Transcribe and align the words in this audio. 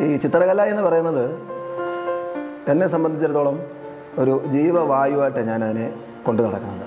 ഈ 0.00 0.16
ചിത്രകല 0.16 0.62
എന്ന് 0.62 0.82
പറയുന്നത് 0.82 1.36
എന്നെ 2.70 2.86
സംബന്ധിച്ചിടത്തോളം 2.88 3.62
ഒരു 4.18 4.42
ജീവവായുവായിട്ട് 4.46 5.38
ഞാൻ 5.38 5.64
അതിനെ 5.64 5.94
കൊണ്ടു 6.26 6.42
നടക്കുന്നത്. 6.42 6.86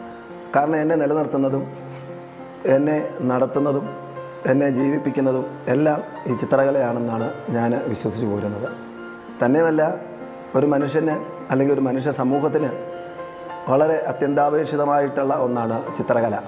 കാരണം 0.55 0.75
എന്നെ 0.75 0.95
നിലനിർത്തുന്നതും 0.95 1.73
എന്നെ 2.65 3.09
നടത്തുന്നതും 3.21 3.89
എന്നെ 4.45 4.69
ജീവിപ്പിക്കുന്നതും 4.69 5.45
എല്ലാം 5.67 6.03
ഈ 6.27 6.35
ചിത്രകലയാണെന്നാണ് 6.35 7.33
ഞാൻ 7.49 7.81
വിശ്വസിച്ചു 7.87 8.27
പോരുന്നത്. 8.27 8.69
തന്നെയുമല്ല 9.43 9.97
ഒരു 10.55 10.65
മനുഷ്യന് 10.65 11.25
അല്ലെങ്കിൽ 11.51 11.73
ഒരു 11.73 11.81
മനുഷ്യ 11.81 12.11
സമൂഹത്തിന് 12.11 12.69
വളരെ 13.69 13.95
അത്യന്താപേക്ഷിതമായിട്ടുള്ള 13.95 15.33
ഒന്നാണ് 15.33 15.95
ചിത്രകല. 15.95 16.39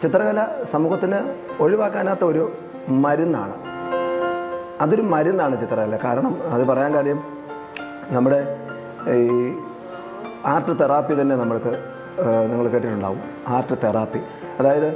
ചിത്രകല 0.00 0.46
സമൂഹത്തിന് 0.64 1.34
ഒഴിവാക്കാനാത്ത 1.62 2.24
ഒരു 2.24 2.52
മരുന്നാണ്. 2.88 3.67
അതൊരു 4.80 5.02
മരുന്നാണ് 5.02 5.60
ചിത്രകല 5.60 5.98
കാരണം 6.04 6.34
അത് 6.50 6.64
പറയാൻ 6.66 6.94
കാര്യം 6.94 7.20
നമ്മുടെ 8.10 8.40
ഈ 9.12 9.52
ആർട്ട് 10.46 10.80
തെറാപ്പി 10.80 11.14
തന്നെ 11.20 11.36
നമ്മൾക്ക് 11.36 11.72
നിങ്ങൾ 12.50 12.68
കേട്ടിട്ടുണ്ടാവും. 12.68 13.20
Art 13.48 13.74
therapy. 13.84 14.20
അതായത് 14.58 14.88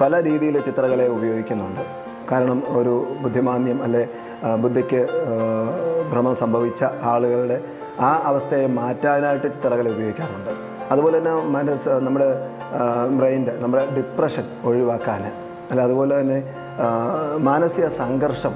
പല 0.00 0.22
രീതിയിൽ 0.22 0.60
ചിത്രകലയെ 0.62 1.08
ഉപയോഗിക്കുന്നുണ്ട്. 1.08 1.82
കാരണം 2.32 2.62
ഒരു 2.78 2.94
ബുദ്ധിമാന്യം 3.20 3.82
അല്ലെ 3.82 4.08
ബുദ്ധിക്ക് 4.62 5.06
ഭ്രമം 6.10 6.36
സംഭവിച്ച 6.36 6.84
ആളുകളുടെ 6.84 7.60
ആ 8.00 8.22
അവസ്ഥയെ 8.24 8.66
മാറ്റാനായിട്ട് 8.66 9.46
ചിത്രകല 9.46 9.88
ഉപയോഗിക്കാറുണ്ട്. 9.88 10.50
അതുപോലെ 10.90 11.18
തന്നെ 11.18 11.34
മനസ്സ് 11.56 11.88
നമ്മുടെ 11.88 12.28
ബ്രെയിന്റെ 13.18 13.52
നമ്മുടെ 13.52 13.84
ഡിപ്രഷൻ 13.96 14.44
ഒഴിവാക്കാൻ. 14.64 15.22
അല്ല 15.70 15.80
അതുപോലെ 15.82 16.20
തന്നെ 16.20 16.42
മാനസിക 17.36 17.86
സംഘർഷം 17.88 18.54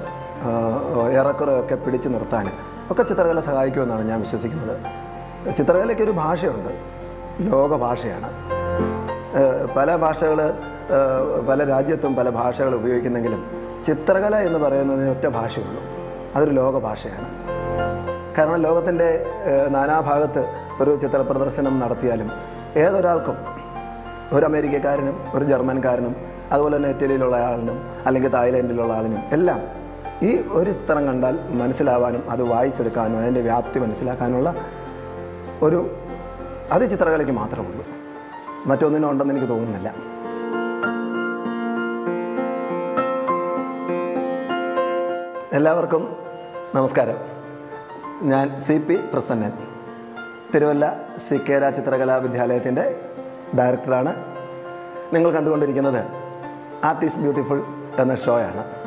ഏറെക്കുറെയൊക്കെ 1.11 1.75
പിടിച്ചു 1.75 2.09
നിർത്താൻ 2.09 2.51
ഒക്കെ 2.91 3.03
ചിത്രകല 3.03 3.39
സഹായിക്കുമെന്നാണ് 3.39 4.09
ഞാൻ 4.09 4.19
വിശ്വസിക്കുന്നത്. 4.19 4.79
ചിത്രകലയ്ക്ക് 5.55 6.03
ഒരു 6.03 6.11
ഭാഷയുണ്ട്. 6.11 6.69
ലോകഭാഷയാണ്. 7.39 8.29
പല 9.75 9.95
ഭാഷകൾ 9.95 10.53
പല 11.49 11.67
രാജ്യത്തും 11.69 12.15
പല 12.15 12.29
ഭാഷകൾ 12.29 12.75
ഉപയോഗിക്കുന്നെങ്കിലും 12.75 13.45
ചിത്രകല 13.85 14.35
എന്ന് 14.35 14.59
പറയുന്നതിന് 14.59 15.09
ഒറ്റ 15.09 15.27
ഭാഷയുള്ളൂ. 15.27 15.83
അതൊരു 16.35 16.51
ലോകഭാഷയാണ്. 16.51 17.27
കാരണം 18.37 18.61
ലോകത്തിന്റെ 18.61 19.25
നാനാഭാഗത്ത് 19.69 20.53
ഒരു 20.81 20.95
ചിത്ര 20.95 21.21
പ്രദർശനം 21.21 21.79
നടത്തിയാലും 21.79 22.31
ഏതൊരാൾക്കും 22.75 23.37
ഒരു 24.33 24.45
അമേരിക്കക്കാരനും 24.45 25.23
ഒരു 25.33 25.45
ജർമ്മൻകാരനും 25.45 26.15
അതുപോലെ 26.51 26.77
തന്നെ 26.77 26.89
ഇറ്റലിയിലുള്ള 26.89 27.37
ആളിനും 27.37 27.89
അല്ലെങ്കിൽ 28.05 28.29
തായ്ലൻഡിലുള്ള 28.29 28.93
ആളിനും 28.93 29.19
എല്ലാം 29.31 29.82
ഈ 30.23 30.47
ഒരു 30.51 30.71
ചിത്രം 30.71 31.05
കണ്ടാൽ 31.05 31.39
മനസ്സിലാവാനും 31.49 32.31
അത് 32.31 32.43
വായിച്ചെടുക്കാനും 32.43 33.17
അതിന്റെ 33.17 33.41
വ്യാപ്തി 33.41 33.79
മനസ്സിലാക്കാനുള്ള 33.79 34.55
ഒരു 35.61 35.95
അത് 36.71 36.91
ചിത്രകലയ്ക്ക് 36.91 37.33
മാത്രമേ 37.33 37.67
ഉള്ളൂ. 37.67 37.85
മറ്റൊന്നിനും 38.65 39.11
ഉണ്ടെന്ന് 39.11 39.33
എനിക്ക് 39.33 39.49
തോന്നുന്നില്ല. 39.49 39.95
എല്ലാവർക്കും 45.53 46.15
നമസ്കാരം. 46.75 47.17
ഞാൻ 48.21 48.59
C 48.59 48.77
P 48.77 48.95
Prasannan. 49.13 49.51
Thiruvalla 50.55 51.01
C 51.17 51.27
സിക്കേര 51.27 51.69
ചിത്രകലാ 51.69 52.15
വിദ്യാലയത്തിന്റെ 52.15 53.01
ഡയറക്ടറാണ്. 53.57 54.15
നിങ്ങൾ 55.13 55.31
കണ്ടുകൊണ്ടിരിക്കുന്നത് 55.31 56.05
ആർട്ടിസ്റ്റ് 56.85 57.21
ബ്യൂട്ടിഫുൾ 57.21 57.63
എന്ന 57.99 58.15
ഷോയാണ്. 58.15 58.82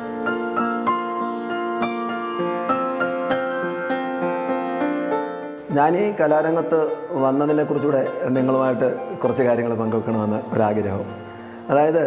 ഞാൻ 5.77 5.91
ഈ 5.97 6.03
കലാരംഗത്ത് 6.19 6.79
വന്നതിനെക്കുറിച്ചുകൂടെ 7.23 8.01
നിങ്ങളുമായിട്ട് 8.29 8.87
കുറച്ച് 9.23 9.43
കാര്യങ്ങൾ 9.43 9.73
പങ്കുവെക്കണമെന്ന് 9.73 10.39
ഒരാഗ്രഹം. 10.53 11.05
അതായത് 11.69 12.03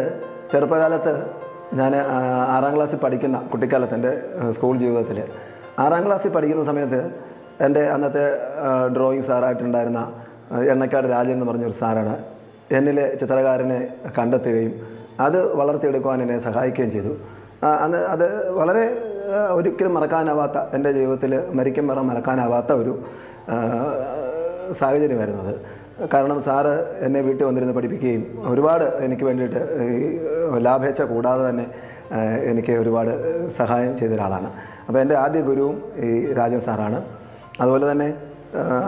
ചെറുപ്പകാലത്ത് 0.51 1.13
ഞാൻ 1.73 1.93
ആറാം 2.55 2.75
ക്ലാസ്സിൽ 2.75 2.97
പഠിക്കുന്ന 2.97 3.37
കുട്ടിക്കാലത്ത് 3.51 3.95
എന്റെ 3.95 4.13
സ്കൂൾ 4.51 4.77
ജീവിതത്തിൽ 4.77 5.19
ആറാം 5.79 6.01
ക്ലാസ്സിൽ 6.07 6.29
പഠിക്കുന്ന 6.29 6.63
സമയത്ത് 6.63 7.01
എന്റെ 7.61 7.83
അന്നത്തെ 7.89 8.25
ഡ്രോയിങ് 8.95 9.23
സാറായിട്ടുണ്ടായിരുന്ന 9.23 10.01
എണ്ണക്കാട് 10.71 11.07
രാജൻ 11.07 11.31
എന്ന് 11.31 11.45
പറഞ്ഞൊരു 11.45 11.73
സാറാണ് 11.73 12.15
എന്നിലെ 12.71 13.05
ചിത്രകാരനെ 13.15 13.79
കണ്ടെത്തുകയും 14.19 14.73
അത് 15.19 15.39
വളർത്തിയെടുക്കുവാൻ 15.55 16.21
എന്നെ 16.21 16.39
സഹായിക്കുകയും 16.39 16.91
ചെയ്തു. 16.91 17.13
അന്ന് 17.83 17.97
അത് 17.97 18.25
വളരെ 18.51 18.83
ഒരിക്കലും 19.53 19.93
മറക്കാനാവാത്ത 19.93 20.57
എന്റെ 20.73 20.91
ജീവിതത്തിൽ 20.91 21.31
മരിക്കും 21.53 21.85
വരെ 21.87 22.01
മറക്കാനാവാത്ത 22.01 22.71
ഒരു 22.71 22.93
സാഹചര്യമായിരുന്നു 24.73 25.43
അത് 25.43 25.61
കാരണം 26.13 26.41
സാറ് 26.41 27.03
എന്നെ 27.05 27.21
വീട്ടിൽ 27.21 27.45
വന്നിരുന്ന് 27.45 27.73
പഠിപ്പിക്കുകയും 27.73 28.43
ഒരുപാട് 28.47 29.03
എനിക്ക് 29.03 29.23
വേണ്ടിയിട്ട് 29.23 29.61
ലാഭേച്ഛ 30.61 31.01
കൂടാതെ 31.01 31.49
തന്നെ 31.49 31.65
എനിക്ക് 32.45 32.71
ഒരുപാട് 32.71 33.11
സഹായം 33.49 33.97
ചെയ്ത 33.97 34.13
ഒരാളാണ് 34.13 34.49
അപ്പോൾ 34.87 34.99
എന്റെ 34.99 35.15
ആദ്യ 35.15 35.41
ഗുരുവും 35.41 35.83
ഈ 35.97 36.33
രാജൻ 36.33 36.59
സാറാണ്. 36.59 37.03
അതുപോലെ 37.61 37.91
തന്നെ 37.91 38.13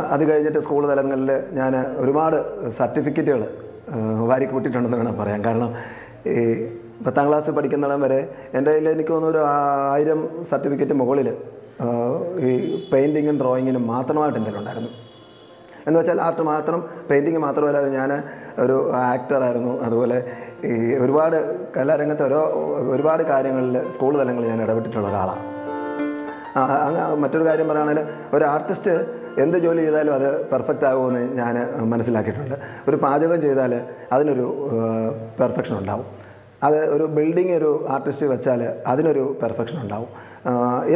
അത് 0.09 0.29
കഴിഞ്ഞിട്ട് 0.29 0.59
സ്കൂൾ 0.59 0.87
തലങ്ങളിൽ 0.87 1.31
ഞാൻ 1.53 1.85
ഒരുപാട് 1.97 2.37
സർട്ടിഫിക്കറ്റുകൾ 2.69 3.43
വാരി 4.27 4.45
കൂട്ടിയിട്ടുണ്ടെന്ന് 4.45 4.97
വേണം 4.97 5.17
പറയാം 5.17 5.45
കാരണം 5.45 5.73
ഈ 6.27 6.69
പത്താം 7.05 7.27
ക്ലാസ് 7.27 7.51
പഠിക്കുന്നിടം 7.51 8.01
വരെ 8.01 8.29
എന്റെ 8.53 8.71
കയ്യിൽ 8.71 8.89
എനിക്ക് 8.89 9.09
തോന്നുന്നു 9.09 9.37
ഒരു 9.37 9.45
ആയിരം 9.91 10.43
സർട്ടിഫിക്കറ്റ് 10.43 10.93
മുകളിൽ 10.93 11.29
ഈ 12.45 12.51
പെയിന്റിങ്ങും 12.91 13.38
ഡ്രോയിങ്ങിനും 13.39 13.88
മാത്രമായിട്ട് 13.88 14.39
എന്റെ 14.39 14.51
ഉണ്ടായിരുന്നു 14.57 14.91
എന്ന് 15.88 16.00
വെച്ചാൽ 16.00 16.22
ആർട്ട് 16.22 16.41
മാത്രം 16.41 16.84
പെയിന്റിങ് 17.09 17.38
മാത്രമല്ലാതെ 17.38 17.89
ഞാൻ 17.89 18.23
ഒരു 18.59 18.91
ആക്ടറായിരുന്നു 18.94 19.81
അതുപോലെ 19.81 20.17
ഈ 20.66 20.95
ഒരുപാട് 20.95 21.38
കലാരംഗത്തെ 21.78 22.23
ഓരോ 22.23 22.41
ഒരുപാട് 22.89 23.23
കാര്യങ്ങളിൽ 23.23 23.91
സ്കൂൾ 23.91 24.13
തലങ്ങളിൽ 24.19 24.50
ഞാൻ 24.50 24.62
ഇടപെട്ടിട്ടുള്ള 24.62 25.07
ഒരാളാണ് 25.07 25.44
മറ്റൊരു 27.23 27.45
കാര്യം 27.45 27.67
പറയുകയാണെങ്കിൽ 27.67 28.35
ഒരു 28.35 28.45
ആർട്ടിസ്റ്റ് 28.45 28.94
എന്ത് 29.44 29.57
ജോലി 29.57 29.81
ചെയ്താലും 29.81 30.13
അത് 30.13 30.50
പെർഫെക്റ്റ് 30.50 30.85
ആകുമെന്ന് 30.85 31.22
ഞാൻ 31.39 31.56
മനസ്സിലാക്കിയിട്ടുണ്ട്. 31.89 32.57
ഒരു 32.88 32.95
പാചകം 32.95 33.41
ചെയ്താൽ 33.41 33.81
അതിനൊരു 34.12 34.45
പെർഫെക്ഷൻ 35.39 35.78
ഉണ്ടാവും. 35.78 36.06
അത് 36.68 36.79
ഒരു 36.96 37.06
ബിൽഡിംഗ് 37.18 37.53
ഒരു 37.59 37.72
ആർട്ടിസ്റ്റ് 37.96 38.25
വെച്ചാൽ 38.34 38.62
അതിനൊരു 38.91 39.24
പെർഫെക്ഷൻ 39.41 39.78
ഉണ്ടാവും. 39.84 40.09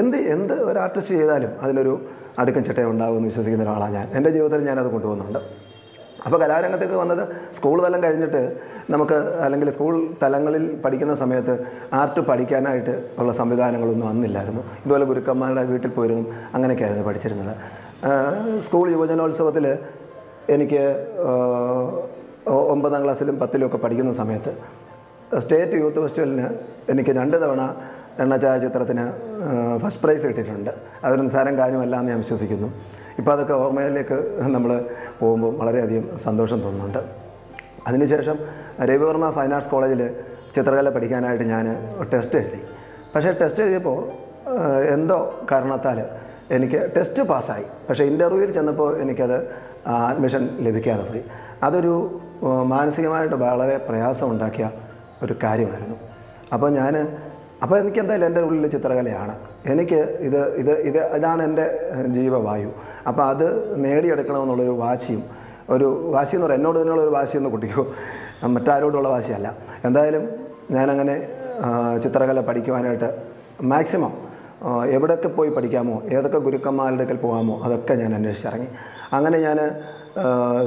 എന്ത് 0.02 0.18
എന്ത് 0.36 0.56
ഒരു 0.70 0.78
ആർട്ടിസ്റ്റ് 0.86 1.14
ചെയ്താലും 1.20 1.54
അതിനൊരു 1.66 1.94
അടുക്കും 2.42 2.64
ചിട്ടയും 2.68 2.90
ഉണ്ടാകുമെന്ന് 2.94 3.30
വിശ്വസിക്കുന്ന 3.32 3.64
ഒരാളാണ് 3.68 3.94
ഞാൻ. 3.94 4.08
എന്റെ 4.18 4.30
ജീവിതത്തിൽ 4.36 4.68
ഞാനത് 4.70 4.90
കൊണ്ടുപോകുന്നുണ്ട് 4.96 5.40
അപ്പോൾ 6.26 6.40
കലാരംഗത്തേക്ക് 6.44 6.98
വന്നത് 7.02 7.22
സ്കൂൾ 7.58 7.78
തലം 7.86 8.00
കഴിഞ്ഞിട്ട് 8.04 8.42
നമുക്ക് 8.94 9.18
അല്ലെങ്കിൽ 9.46 9.68
സ്കൂൾ 9.76 9.94
തലങ്ങളിൽ 10.24 10.64
പഠിക്കുന്ന 10.84 11.14
സമയത്ത് 11.22 11.54
ആർട്ട് 12.00 12.22
പഠിക്കാനായിട്ട് 12.30 12.94
ഉള്ള 13.20 13.32
സംവിധാനങ്ങളൊന്നും 13.42 14.08
അന്നില്ലായിരുന്നു. 14.10 14.64
ഇതുപോലെ 14.86 15.06
ഗുരുക്കന്മാരുടെ 15.12 15.64
വീട്ടിൽ 15.74 15.92
പോയിരുന്നു. 16.00 16.26
അങ്ങനെയൊക്കെയായിരുന്നു 16.56 17.06
പഠിച്ചിരുന്നത്. 17.10 17.54
സ്കൂൾ 18.66 18.86
യുവജനോത്സവത്തിൽ 18.96 19.68
എനിക്ക് 20.56 20.84
ഒമ്പതാം 22.74 23.02
ക്ലാസ്സിലും 23.04 23.38
പത്തിലും 23.40 23.68
ഒക്കെ 23.68 23.78
പഠിക്കുന്ന 23.78 24.12
സമയത്ത് 24.14 24.52
സ്റ്റേറ്റ് 25.36 25.72
യൂത്ത് 25.72 26.02
ഫെസ്റ്റിവലിന് 26.02 26.48
എനിക്ക് 26.92 27.10
രണ്ട് 27.10 27.38
തവണ 27.44 27.76
എണ്ണ 28.20 28.42
ഛായാചിത്രത്തിന് 28.42 29.06
ഫസ്റ്റ് 29.82 30.04
പ്രൈസ് 30.04 30.26
കിട്ടിയിട്ടുണ്ട്. 30.28 30.72
അതൊരു 31.04 31.22
നിസ്സാരം 31.22 31.58
കാര്യമല്ല 31.58 31.96
എന്ന് 32.00 32.12
ഞാൻ 32.12 32.20
വിശ്വസിക്കുന്നു. 32.20 32.74
ഇപ്പോൾ 33.20 33.32
അതൊക്കെ 33.32 33.54
ഓർമ്മയിലേക്ക് 33.54 34.38
നമ്മൾ 34.40 34.86
പോകുമ്പോൾ 35.20 35.58
വളരെയധികം 35.58 36.18
സന്തോഷം 36.18 36.62
തോന്നുന്നുണ്ട്. 36.62 37.02
അതിനുശേഷം 37.88 38.38
രവിവർമ്മ 38.82 39.32
ഫൈൻ 39.32 39.54
ആർട്സ് 39.54 39.70
കോളേജിൽ 39.70 40.16
ചിത്രകല 40.56 40.90
പഠിക്കാനായിട്ട് 40.90 41.44
ഞാൻ 41.44 41.66
ടെസ്റ്റ് 42.14 42.40
എഴുതി. 42.40 42.60
പക്ഷേ 43.16 43.32
ടെസ്റ്റ് 43.42 43.64
എഴുതിയപ്പോൾ 43.64 44.00
എന്തോ 44.96 45.46
കാരണത്താൽ 45.52 46.06
എനിക്ക് 46.52 46.92
ടെസ്റ്റ് 46.98 47.24
പാസ്സായി. 47.24 47.66
പക്ഷേ 47.90 48.04
ഇന്റർവ്യൂവിൽ 48.04 48.52
ചെന്നപ്പോൾ 48.52 49.02
എനിക്കത് 49.02 49.38
അഡ്മിഷൻ 49.88 50.58
ലഭിക്കാതെ 50.60 51.04
പോയി. 51.04 51.24
അതൊരു 51.64 52.22
മാനസികമായിട്ട് 52.44 53.36
വളരെ 53.36 53.78
പ്രയാസമുണ്ടാക്കിയ 53.78 54.72
ഒരു 55.24 55.34
കാര്യമായിരുന്നു. 55.44 55.98
അപ്പോൾ 56.54 56.70
ഞാൻ 56.80 56.96
അപ്പോൾ 57.64 57.80
എനിക്ക് 57.80 58.00
എന്തായാലും 58.00 58.28
എന്റെ 58.28 58.42
ഉള്ളിൽ 58.42 58.68
ചിത്രകലയാണ്. 58.68 59.36
എനിക്ക് 59.72 60.00
ഇത് 60.28 60.40
ഇത് 60.62 60.72
ഇത് 60.90 61.00
ഇതാണ് 61.18 61.42
എന്റെ 61.44 61.66
ജീവവായു. 62.18 62.72
അപ്പോൾ 63.08 63.24
അത് 63.24 63.46
നേടിയെടുക്കണമെന്നുള്ളൊരു 63.84 64.76
വാശിയും 64.84 65.24
ഒരു 65.70 65.88
വാശി 66.16 66.36
എന്ന് 66.36 66.46
പറയുന്നത് 66.46 66.60
എന്നോട് 66.60 66.78
തന്നെയുള്ള 66.80 67.04
ഒരു 67.04 67.14
വാശിയെന്ന് 67.16 67.50
കുട്ടിക്കോ 67.50 67.84
മറ്റാരോടുള്ള 68.48 69.10
വാശിയല്ല. 69.10 69.48
എന്തായാലും 69.86 70.24
ഞാനങ്ങനെ 70.72 71.16
ചിത്രകല 72.04 72.42
പഠിക്കുവാനായിട്ട് 72.42 73.10
മാക്സിമം 73.62 74.14
എവിടെയൊക്കെ 74.96 75.28
പോയി 75.28 75.50
പഠിക്കാമോ 75.50 75.96
ഏതൊക്കെ 76.18 76.38
ഗുരുക്കന്മാരുടെ 76.38 77.04
അടുക്കൽ 77.04 77.18
പോകാമോ 77.18 77.56
അതൊക്കെ 77.64 77.94
ഞാൻ 77.94 78.16
അന്വേഷിച്ചിറങ്ങി. 78.16 78.70
അങ്ങനെ 79.14 79.38
ഞാൻ 79.38 79.58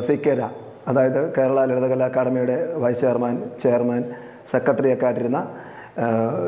സിക്കേര 0.06 0.42
അതായത് 0.88 1.20
കേരള 1.34 1.64
ലളിതകലാ 1.64 2.06
അക്കാദമിയുടെ 2.06 2.56
വൈസ് 2.76 3.00
ചെയർമാൻ 3.00 3.50
ചെയർമാൻ 3.60 4.02
സെക്രട്ടറി 4.46 4.92
ഒക്കെ 4.92 5.04
ആയിട്ടിരുന്ന 5.04 5.54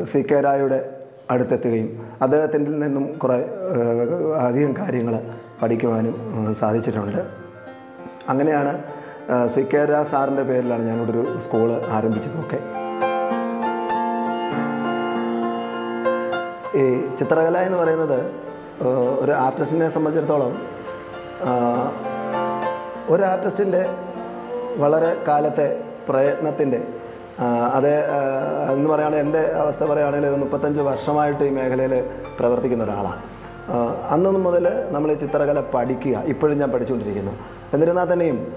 സി 0.03 0.25
കെ 0.31 0.41
രായുടെ 0.41 0.89
അടുത്തെത്തുകയും 1.31 2.07
അദ്ദേഹത്തിൽ 2.21 2.79
നിന്നും 2.79 3.19
കുറേ 3.19 3.37
അധികം 4.39 4.73
കാര്യങ്ങൾ 4.77 5.31
പഠിക്കുവാനും 5.61 6.15
സാധിച്ചിട്ടുണ്ട്. 6.53 7.21
അങ്ങനെയാണ് 8.29 8.83
സി 9.55 9.61
കെ 9.61 9.85
രാ 9.85 10.03
സാറിന്റെ 10.03 10.43
പേരിലാണ് 10.43 10.83
ഞാനിവിടെ 10.87 11.11
ഒരു 11.11 11.39
സ്കൂൾ 11.39 11.71
ആരംഭിച്ചതൊക്കെ. 11.71 12.59
ഈ 16.77 17.15
ചിത്രകല 17.19 17.57
എന്ന് 17.57 17.77
പറയുന്നത് 17.77 18.31
ഒരു 19.19 19.31
ആർട്ടിസ്റ്റിനെ 19.31 19.89
സംബന്ധിച്ചിടത്തോളം 19.89 20.61
ഒരു 23.09 23.23
ആർട്ടിസ്റ്റിന്റെ 23.23 23.85
വളരെ 24.77 25.17
കാലത്തെ 25.27 25.83
പ്രയത്നത്തിന്റെ 26.09 26.87
അത് 27.75 27.91
എന്ന് 28.73 28.89
പറയുകയാണെങ്കിൽ 28.89 29.25
എന്റെ 29.25 29.51
അവസ്ഥ 29.61 29.83
പറയുകയാണെങ്കിൽ 29.83 30.35
മുപ്പത്തഞ്ച് 30.35 30.81
വർഷമായിട്ട് 30.81 31.43
ഈ 31.43 31.49
മേഖലയിൽ 31.49 32.03
പ്രവർത്തിക്കുന്ന 32.39 32.83
ഒരാളാണ്. 32.83 33.21
അന്ന് 34.09 34.29
മുതൽ 34.29 34.87
നമ്മൾ 34.91 35.11
ഈ 35.11 35.15
ചിത്രകല 35.15 35.63
പഠിക്കുക. 35.73 36.23
ഇപ്പോഴും 36.25 36.59
ഞാൻ 36.59 36.71
പഠിച്ചുകൊണ്ടിരിക്കുന്നു. 36.71 37.31
എന്നിരുന്നാൽ 37.73 38.13
തന്നെയും 38.13 38.53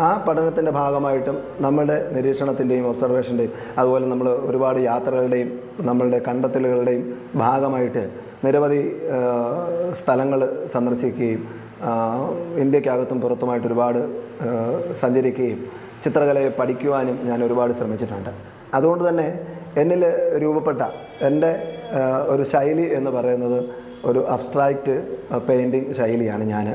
ആ 0.00 0.24
പഠനത്തിന്റെ 0.28 0.70
ഭാഗമായിട്ടും 0.70 1.38
നമ്മുടെ 1.60 2.10
നിരീക്ഷണത്തിന്റെയും 2.12 2.88
ഒബ്സർവേഷന്റെയും 2.88 3.52
അതുപോലെ 3.78 4.06
നമ്മൾ 4.06 4.28
ഒരുപാട് 4.28 4.78
യാത്രകളുടെയും 4.78 5.60
നമ്മളുടെ 5.80 6.20
കണ്ടെത്തലുകളുടെയും 6.28 7.18
ഭാഗമായിട്ട് 7.34 8.10
നിരവധി 8.44 9.02
സ്ഥലങ്ങൾ 10.02 10.66
സന്ദർശിക്കുകയും 10.72 11.64
ഇന്ത്യക്കകത്തും 12.58 13.20
പുറത്തുമായിട്ട് 13.20 13.66
ഒരുപാട് 13.66 14.00
സഞ്ചരിക്കുകയും 15.00 15.83
ചിത്രകലയെ 16.04 16.50
പഠിക്കുവാനും 16.58 17.16
ഞാൻ 17.28 17.38
ഒരുപാട് 17.44 17.72
ശ്രമിച്ചിട്ടുണ്ട്. 17.78 18.30
അതുകൊണ്ട് 18.76 19.04
തന്നെ 19.08 19.28
എന്നിൽ 19.82 20.02
രൂപപ്പെട്ട 20.42 20.82
എന്റെ 21.28 21.52
ഒരു 22.32 22.44
ശൈലി 22.52 22.86
എന്ന് 22.98 23.10
പറയുന്നത് 23.10 23.58
ഒരു 24.08 24.20
അബ്സ്ട്രാക്റ്റ് 24.34 24.94
പെയിന്റിങ് 25.48 25.92
ശൈലിയാണ് 25.98 26.44
ഞാൻ 26.54 26.66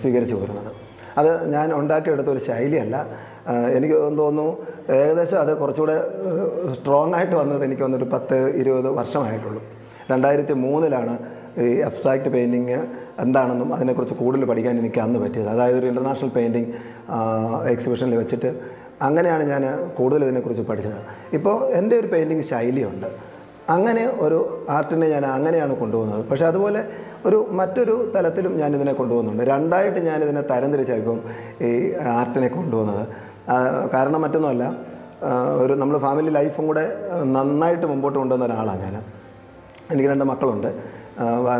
സ്വീകരിച്ചു 0.00 0.34
വരുന്നത്. 0.34 0.70
അത് 1.20 1.30
ഞാൻ 1.54 1.68
ഉണ്ടാക്കിയെടുത്ത 1.80 2.30
ഒരു 2.34 2.42
ശൈലിയല്ല. 2.48 2.96
എനിക്ക് 3.76 3.94
തോന്നുന്നു 3.94 4.46
ഏകദേശം 4.98 5.38
അത് 5.40 5.52
കുറച്ചുകൂടെ 5.60 5.96
സ്ട്രോങ് 6.78 7.14
ആയിട്ട് 7.14 7.36
വന്നത് 7.36 7.62
എനിക്ക് 7.64 7.82
വന്നൊരു 7.82 8.08
പത്ത് 8.14 8.38
ഇരുപത് 8.60 8.88
വർഷമായിട്ടുള്ളൂ. 9.00 9.62
രണ്ടായിരത്തി 10.12 10.54
മൂന്നിലാണ് 10.64 11.14
ഈ 11.64 11.80
അബ്സ്ട്രാക്റ്റ് 11.88 12.30
പെയിന്റിങ് 12.34 12.78
എന്താണെന്നും 13.24 13.74
അതിനെക്കുറിച്ച് 13.74 14.14
കൂടുതൽ 14.14 14.44
പഠിക്കാൻ 14.44 14.78
എനിക്ക് 14.78 15.00
അന്ന് 15.06 15.18
പറ്റിയത്. 15.18 15.48
അതായത് 15.48 15.78
ഒരു 15.78 15.86
ഇന്റർനാഷണൽ 15.86 16.30
പെയിന്റിങ് 16.36 16.70
എക്സിബിഷനിൽ 17.74 18.16
വെച്ചിട്ട് 18.16 18.50
അങ്ങനെയാണ് 19.02 19.44
ഞാൻ 19.52 19.64
കൂടുതൽ 19.98 20.24
ഇതിനെക്കുറിച്ച് 20.24 20.62
പഠിച്ചത്. 20.62 21.00
ഇപ്പോൾ 21.36 21.56
എന്റെ 21.78 21.94
ഒരു 22.00 22.06
പെയിന്റിങ് 22.06 22.44
ശൈലിയുണ്ട്. 22.52 23.08
അങ്ങനെ 23.74 24.04
ഒരു 24.26 24.38
ആർട്ടിനെ 24.70 25.06
ഞാൻ 25.14 25.24
അങ്ങനെയാണ് 25.26 25.74
കൊണ്ടുപോകുന്നത്. 25.76 26.22
പക്ഷേ 26.28 26.44
അതുപോലെ 26.44 26.80
ഒരു 27.26 27.38
മറ്റൊരു 27.50 28.12
തലത്തിലും 28.14 28.52
ഞാൻ 28.58 28.70
ഇതിനെ 28.76 28.92
കൊണ്ടുപോകുന്നുണ്ട്. 28.92 29.42
രണ്ടായിട്ട് 29.42 30.00
ഞാൻ 30.08 30.18
ഇതിനെ 30.26 30.42
തരംതിരിച്ചാണ് 30.50 31.00
ഇപ്പം 31.02 31.20
ഈ 31.68 31.92
ആർട്ടിനെ 32.20 32.48
കൊണ്ടുപോകുന്നത്. 32.48 33.04
കാരണം 33.94 34.20
മറ്റൊന്നുമല്ല 34.24 34.64
ഒരു 35.62 35.72
നമ്മൾ 35.72 35.98
ഫാമിലി 35.98 36.30
ലൈഫും 36.30 36.66
കൂടെ 36.66 36.84
നന്നായിട്ട് 37.36 37.86
മുമ്പോട്ട് 37.86 38.18
കൊണ്ടുവന്ന 38.18 38.44
ഒരാളാണ് 38.44 38.82
ഞാൻ. 38.86 38.96
എനിക്ക് 39.92 40.08
രണ്ട് 40.08 40.24
മക്കളുണ്ട്. 40.24 40.70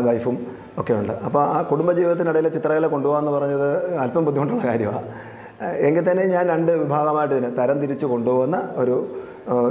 വൈഫും 0.06 0.36
ഒക്കെ 0.78 0.92
ഉണ്ട്. 0.92 1.12
അപ്പോൾ 1.26 1.42
ആ 1.42 1.62
കുടുംബജീവിതത്തിനിടയിൽ 1.62 2.48
ചിത്രകല 2.48 2.86
കൊണ്ടുപോകാമെന്ന് 2.86 3.32
പറഞ്ഞത് 3.38 3.98
അല്പം 4.02 4.24
ബുദ്ധിമുട്ടുള്ള 4.24 4.64
കാര്യമാണ് 4.64 5.08
എങ്കിൽ 5.86 6.10
തന്നെ 6.10 6.24
ഞാൻ 6.24 6.44
രണ്ട് 6.48 6.72
വിഭാഗമായിട്ട് 6.72 7.34
ഇതിനെ 7.34 7.50
തരം 7.62 7.78
തിരിച്ച് 7.80 8.06
കൊണ്ടുപോകുന്ന 8.06 8.56
ഒരു 8.76 8.96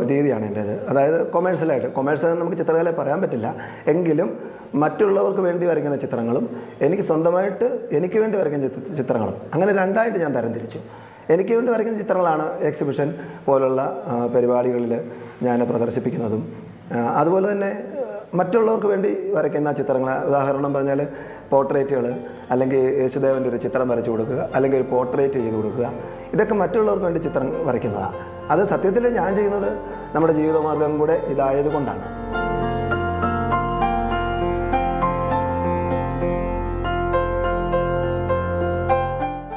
രീതിയാണ് 0.10 0.46
എന്റേത്. 0.46 0.88
അതായത് 0.90 1.32
കൊമേഴ്സ്യലായിട്ട്. 1.32 1.88
കൊമേഴ്സ്യൽ 1.88 2.40
നമുക്ക് 2.40 2.58
ചിത്രകല 2.58 2.92
പറയാൻ 2.92 3.22
പറ്റില്ല. 3.22 3.56
എങ്കിലും 3.88 4.30
മറ്റുള്ളവർക്ക് 4.76 5.42
വേണ്ടി 5.42 5.66
വരയ്ക്കുന്ന 5.66 5.98
ചിത്രങ്ങളും 5.98 6.46
എനിക്ക് 6.82 7.04
സ്വന്തമായിട്ട് 7.04 7.68
എനിക്ക് 7.92 8.18
വേണ്ടി 8.20 8.38
വരയ്ക്കുന്ന 8.38 8.96
ചിത്രങ്ങളും 8.98 9.36
അങ്ങനെ 9.54 9.74
രണ്ടായിട്ട് 9.74 10.20
ഞാൻ 10.20 10.32
തരം 10.38 10.54
തിരിച്ചു. 10.54 10.80
എനിക്ക് 11.34 11.54
വേണ്ടി 11.54 11.72
വരയ്ക്കുന്ന 11.72 12.00
ചിത്രങ്ങളാണ് 12.00 12.46
എക്സിബിഷൻ 12.60 13.14
പോലുള്ള 13.46 13.82
പരിപാടികളിൽ 14.36 15.02
ഞാൻ 15.44 15.60
പ്രദർശിപ്പിക്കുന്നതും. 15.70 16.44
അതുപോലെ 16.94 17.52
തന്നെ 17.52 17.72
മറ്റുള്ളവർക്ക് 18.34 18.88
വേണ്ടി 18.88 19.32
വരയ്ക്കുന്ന 19.34 19.72
ചിത്രങ്ങൾ 19.72 20.26
ഉദാഹരണം 20.28 20.74
പറഞ്ഞാൽ 20.74 21.08
പോർട്രേറ്റുകൾ 21.52 22.06
അല്ലെങ്കിൽ 22.52 22.78
യേശുദേവന്റെ 22.78 23.50
ഒരു 23.50 23.58
ചിത്രം 23.58 23.90
വരച്ചു 23.90 24.12
കൊടുക്കുക 24.12 24.50
അല്ലെങ്കിൽ 24.56 24.78
ഒരു 24.78 24.88
പോർട്രേറ്റ് 24.92 25.34
ചെയ്ത് 25.34 25.56
കൊടുക്കുക. 25.56 25.92
ഇതൊക്കെ 26.34 26.54
മറ്റുള്ളവർക്ക് 26.54 27.06
വേണ്ടി 27.06 27.20
ചിത്രം 27.20 27.68
വരയ്ക്കുന്നതാണ് 27.68 28.14
അത് 28.52 28.64
സത്യത്തിൽ 28.68 29.08
ഞാൻ 29.08 29.36
ചെയ്യുന്നത് 29.36 29.70
നമ്മുടെ 30.16 30.34
ജീവിതമാർഗം 30.34 30.98
കൂടെ 30.98 31.14
ഇതായത് 31.14 31.74
കൊണ്ടാണ്. 31.74 32.04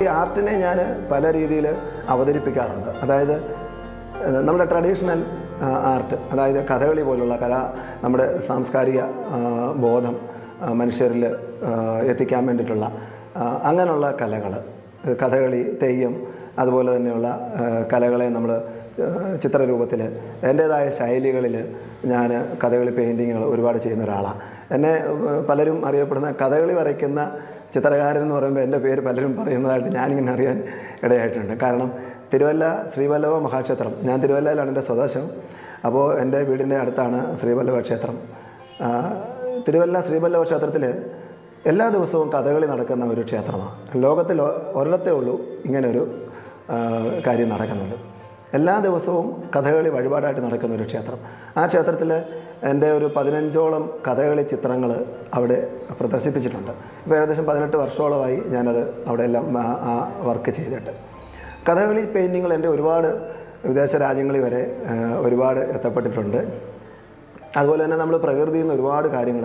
ഈ 0.02 0.06
ആർട്ടിനെ 0.06 0.52
ഞാൻ 0.52 1.06
പല 1.12 1.32
രീതിയിൽ 1.32 1.76
അവതരിപ്പിക്കാറുണ്ട്. 2.08 2.90
അതായത് 3.02 3.36
നമ്മുടെ 4.46 4.64
ട്രഡീഷണൽ 4.64 5.24
ആർട്ട് 5.62 6.16
അതായത് 6.32 6.60
കഥകളി 6.64 7.02
പോലുള്ള 7.02 7.36
കല 7.36 7.54
നമ്മുടെ 8.04 8.40
സാംസ്കാരിക 8.40 9.00
ബോധം 9.74 10.16
മനുഷ്യരിൽ 10.74 11.24
എത്തിക്കാൻ 12.06 12.46
വേണ്ടിയിട്ടുള്ള 12.46 12.86
അങ്ങനെയുള്ള 13.62 14.16
കലകൾ 14.22 14.54
കഥകളി 15.20 15.60
തെയ്യം 15.82 16.14
അതുപോലെ 16.58 16.96
തന്നെയുള്ള 16.96 17.28
കലകളെ 17.92 18.28
നമ്മൾ 18.28 18.50
ചിത്രരൂപത്തിൽ 19.42 20.00
എന്റേതായ 20.42 20.90
ശൈലികളിൽ 20.90 21.54
ഞാൻ 22.04 22.30
കഥകളി 22.64 22.90
പെയിന്റിങ്ങുകൾ 22.90 23.44
ഒരുപാട് 23.44 23.78
ചെയ്യുന്ന 23.78 24.04
ഒരാളാണ് 24.04 24.40
എന്നെ 24.74 24.92
പലരും 25.48 25.86
അറിയപ്പെടുന്ന 25.86 26.30
കഥകളി 26.32 26.72
വരയ്ക്കുന്ന 26.72 27.20
ചിത്രകാരൻ 27.74 28.22
എന്ന് 28.22 28.34
പറയുമ്പോൾ 28.34 28.60
എന്റെ 28.60 28.78
പേര് 28.78 29.00
പലരും 29.00 29.36
പറയുന്നതായിട്ട് 29.36 29.88
ഞാനിങ്ങനെ 29.88 30.32
അറിയാൻ 30.32 30.56
ഇടയായിട്ടുണ്ട്. 31.02 31.54
കാരണം 31.62 31.90
തിരുവല്ല 32.32 32.64
ശ്രീവല്ലഭ 32.94 33.34
മഹാക്ഷേത്രം. 33.46 33.92
ഞാൻ 34.02 34.22
തിരുവല്ലയിലാണ് 34.22 34.68
എന്റെ 34.68 34.80
സ്വദേശം. 34.80 35.24
അപ്പോൾ 35.86 36.06
എന്റെ 36.20 36.38
വീടിന്റെ 36.48 36.76
അടുത്താണ് 36.76 37.36
ശ്രീവല്ലഭ 37.36 37.80
ക്ഷേത്രം. 37.80 38.16
തിരുവല്ല 39.68 40.00
ശ്രീവല്ലഭ 40.00 40.42
ക്ഷേത്രത്തിൽ 40.42 40.84
എല്ലാ 41.66 41.88
ദിവസവും 41.88 42.28
കഥകളി 42.32 42.66
നടക്കുന്ന 42.66 43.04
ഒരു 43.04 43.20
ക്ഷേത്രമാണ്. 43.20 43.74
ലോകത്തിൽ 44.04 44.42
ഒരിടത്തേ 44.80 45.10
ഉള്ളൂ 45.10 45.34
ഇങ്ങനൊരു 45.64 46.02
കാര്യം 47.26 47.48
നടക്കുന്നത്. 47.48 47.96
എല്ലാ 48.58 48.78
ദിവസവും 48.78 49.26
കഥകളി 49.56 49.88
വഴിപാടായിട്ട് 49.88 50.40
നടക്കുന്ന 50.40 50.74
ഒരു 50.74 50.86
ക്ഷേത്രം. 50.90 51.18
ആ 51.56 51.66
ക്ഷേത്രത്തിൽ 51.66 52.12
എന്റെ 52.70 52.88
ഒരു 52.92 53.10
പതിനഞ്ചോളം 53.16 53.84
കഥകളി 54.06 54.42
ചിത്രങ്ങൾ 54.42 55.04
അവിടെ 55.34 55.58
പ്രദർശിപ്പിച്ചിട്ടുണ്ട്. 56.00 56.72
ഇപ്പോൾ 57.04 57.16
ഏകദേശം 57.16 57.44
പതിനെട്ട് 57.44 57.76
വർഷോളമായി 57.76 58.42
ഞാനത് 58.46 58.82
അവിടെ 59.08 59.22
എല്ലാം 59.22 59.46
വർക്ക് 60.28 60.50
ചെയ്തിട്ട്. 60.50 61.09
കഥകളി 61.68 62.02
പെയിന്റിങ്ങൾ 62.14 62.50
എന്റെ 62.54 62.68
ഒരുപാട് 62.68 63.08
വിദേശ 63.64 63.94
രാജ്യങ്ങളിൽ 63.96 64.42
വരെ 64.44 64.62
ഒരുപാട് 65.26 65.60
എത്തപ്പെട്ടിട്ടുണ്ട്. 65.60 66.40
അതുപോലെ 67.56 67.84
തന്നെ 67.84 67.96
നമ്മൾ 67.96 68.16
പ്രകൃതിയിൽ 68.16 68.62
നിന്ന് 68.62 68.74
ഒരുപാട് 68.74 69.08
കാര്യങ്ങൾ 69.08 69.44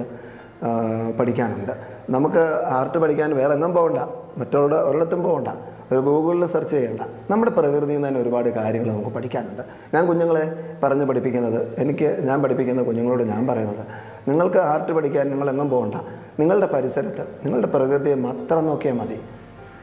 പഠിക്കാനുണ്ട്. 1.20 1.72
നമുക്ക് 2.10 2.44
ആർട്ട് 2.80 2.98
പഠിക്കാൻ 2.98 3.30
വേറെ 3.36 3.54
എങ്ങും 3.54 3.74
പോകണ്ട. 3.76 4.00
മറ്റുള്ള 4.38 4.76
ഒരിടത്തും 4.84 5.24
പോകണ്ട. 5.24 5.50
ഒരു 5.92 6.00
ഗൂഗിളിൽ 6.00 6.46
സെർച്ച് 6.46 6.72
ചെയ്യേണ്ട. 6.72 7.02
നമ്മുടെ 7.32 7.52
പ്രകൃതിയിൽ 7.52 7.96
നിന്ന് 7.96 8.08
തന്നെ 8.08 8.22
ഒരുപാട് 8.22 8.50
കാര്യങ്ങൾ 8.50 8.90
നമുക്ക് 8.94 9.10
പഠിക്കാനുണ്ട്. 9.10 9.64
ഞാൻ 9.94 10.08
കുഞ്ഞുങ്ങളെ 10.08 10.46
പറഞ്ഞ് 10.84 11.06
പഠിപ്പിക്കുന്നത് 11.06 11.80
എനിക്ക് 11.80 12.08
ഞാൻ 12.28 12.38
പഠിപ്പിക്കുന്ന 12.44 12.84
കുഞ്ഞുങ്ങളോട് 12.84 13.24
ഞാൻ 13.24 13.48
പറയുന്നത് 13.48 13.84
നിങ്ങൾക്ക് 14.28 14.58
ആർട്ട് 14.58 14.92
പഠിക്കാൻ 14.92 15.26
നിങ്ങൾ 15.32 15.50
എങ്ങും 15.50 15.70
പോകണ്ട. 15.70 15.96
നിങ്ങളുടെ 16.40 16.66
പരിസരത്ത് 16.66 17.26
നിങ്ങളുടെ 17.46 17.68
പ്രകൃതിയെ 17.68 18.16
മാത്രം 18.16 18.66
നോക്കിയാൽ 18.66 18.96
മതി. 19.02 19.18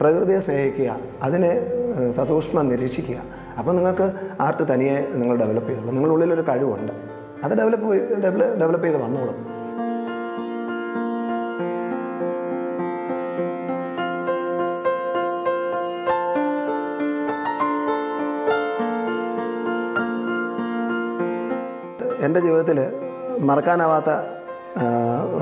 പ്രകൃതിയെ 0.02 0.40
സ്നേഹിക്കുക 0.48 0.90
അതിനെ 1.22 1.52
സസൂക്ഷ്മ 2.16 2.62
നിരീക്ഷിക്കുക. 2.72 3.18
അപ്പോൾ 3.58 3.72
നിങ്ങൾക്ക് 3.78 4.06
ആർട്ട് 4.40 4.64
തനിയെ 4.72 4.98
നിങ്ങൾ 5.20 5.36
ഡെവലപ്പ് 5.42 5.70
ചെയ്തോളൂ. 5.70 5.90
നിങ്ങളുടെ 5.96 6.14
ഉള്ളിലൊരു 6.16 6.44
കഴിവുണ്ട്. 6.48 6.92
അത് 7.44 7.52
ഡെവലപ്പ് 7.60 7.88
ഡെവലപ്പ് 8.60 8.86
ചെയ്ത് 8.86 9.00
വന്നോളും. 9.04 9.38
എന്റെ 22.26 22.40
ജീവിതത്തിൽ 22.40 22.78
മറക്കാനാവാത്ത 23.48 24.10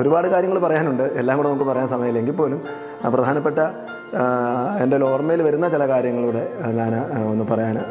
ഒരുപാട് 0.01 0.29
കാര്യങ്ങൾ 0.29 0.59
പറയാനുണ്ട്. 0.59 1.03
എല്ലാം 1.21 1.37
കൂടെ 1.39 1.49
നമുക്ക് 1.49 1.67
പറയാൻ 1.71 1.89
സമയമില്ലെങ്കിൽ 1.89 2.37
പോലും. 2.37 2.61
പ്രധാനപ്പെട്ട 3.15 3.59
എന്റെ 4.83 5.05
ഓർമ്മയിൽ 5.05 5.43
വരുന്ന 5.43 5.69
ചില 5.69 5.89
കാര്യങ്ങളിലൂടെ 5.89 6.55
ഞാൻ 6.67 6.95
ഒന്ന് 7.31 7.45
പറയാൻ 7.45 7.85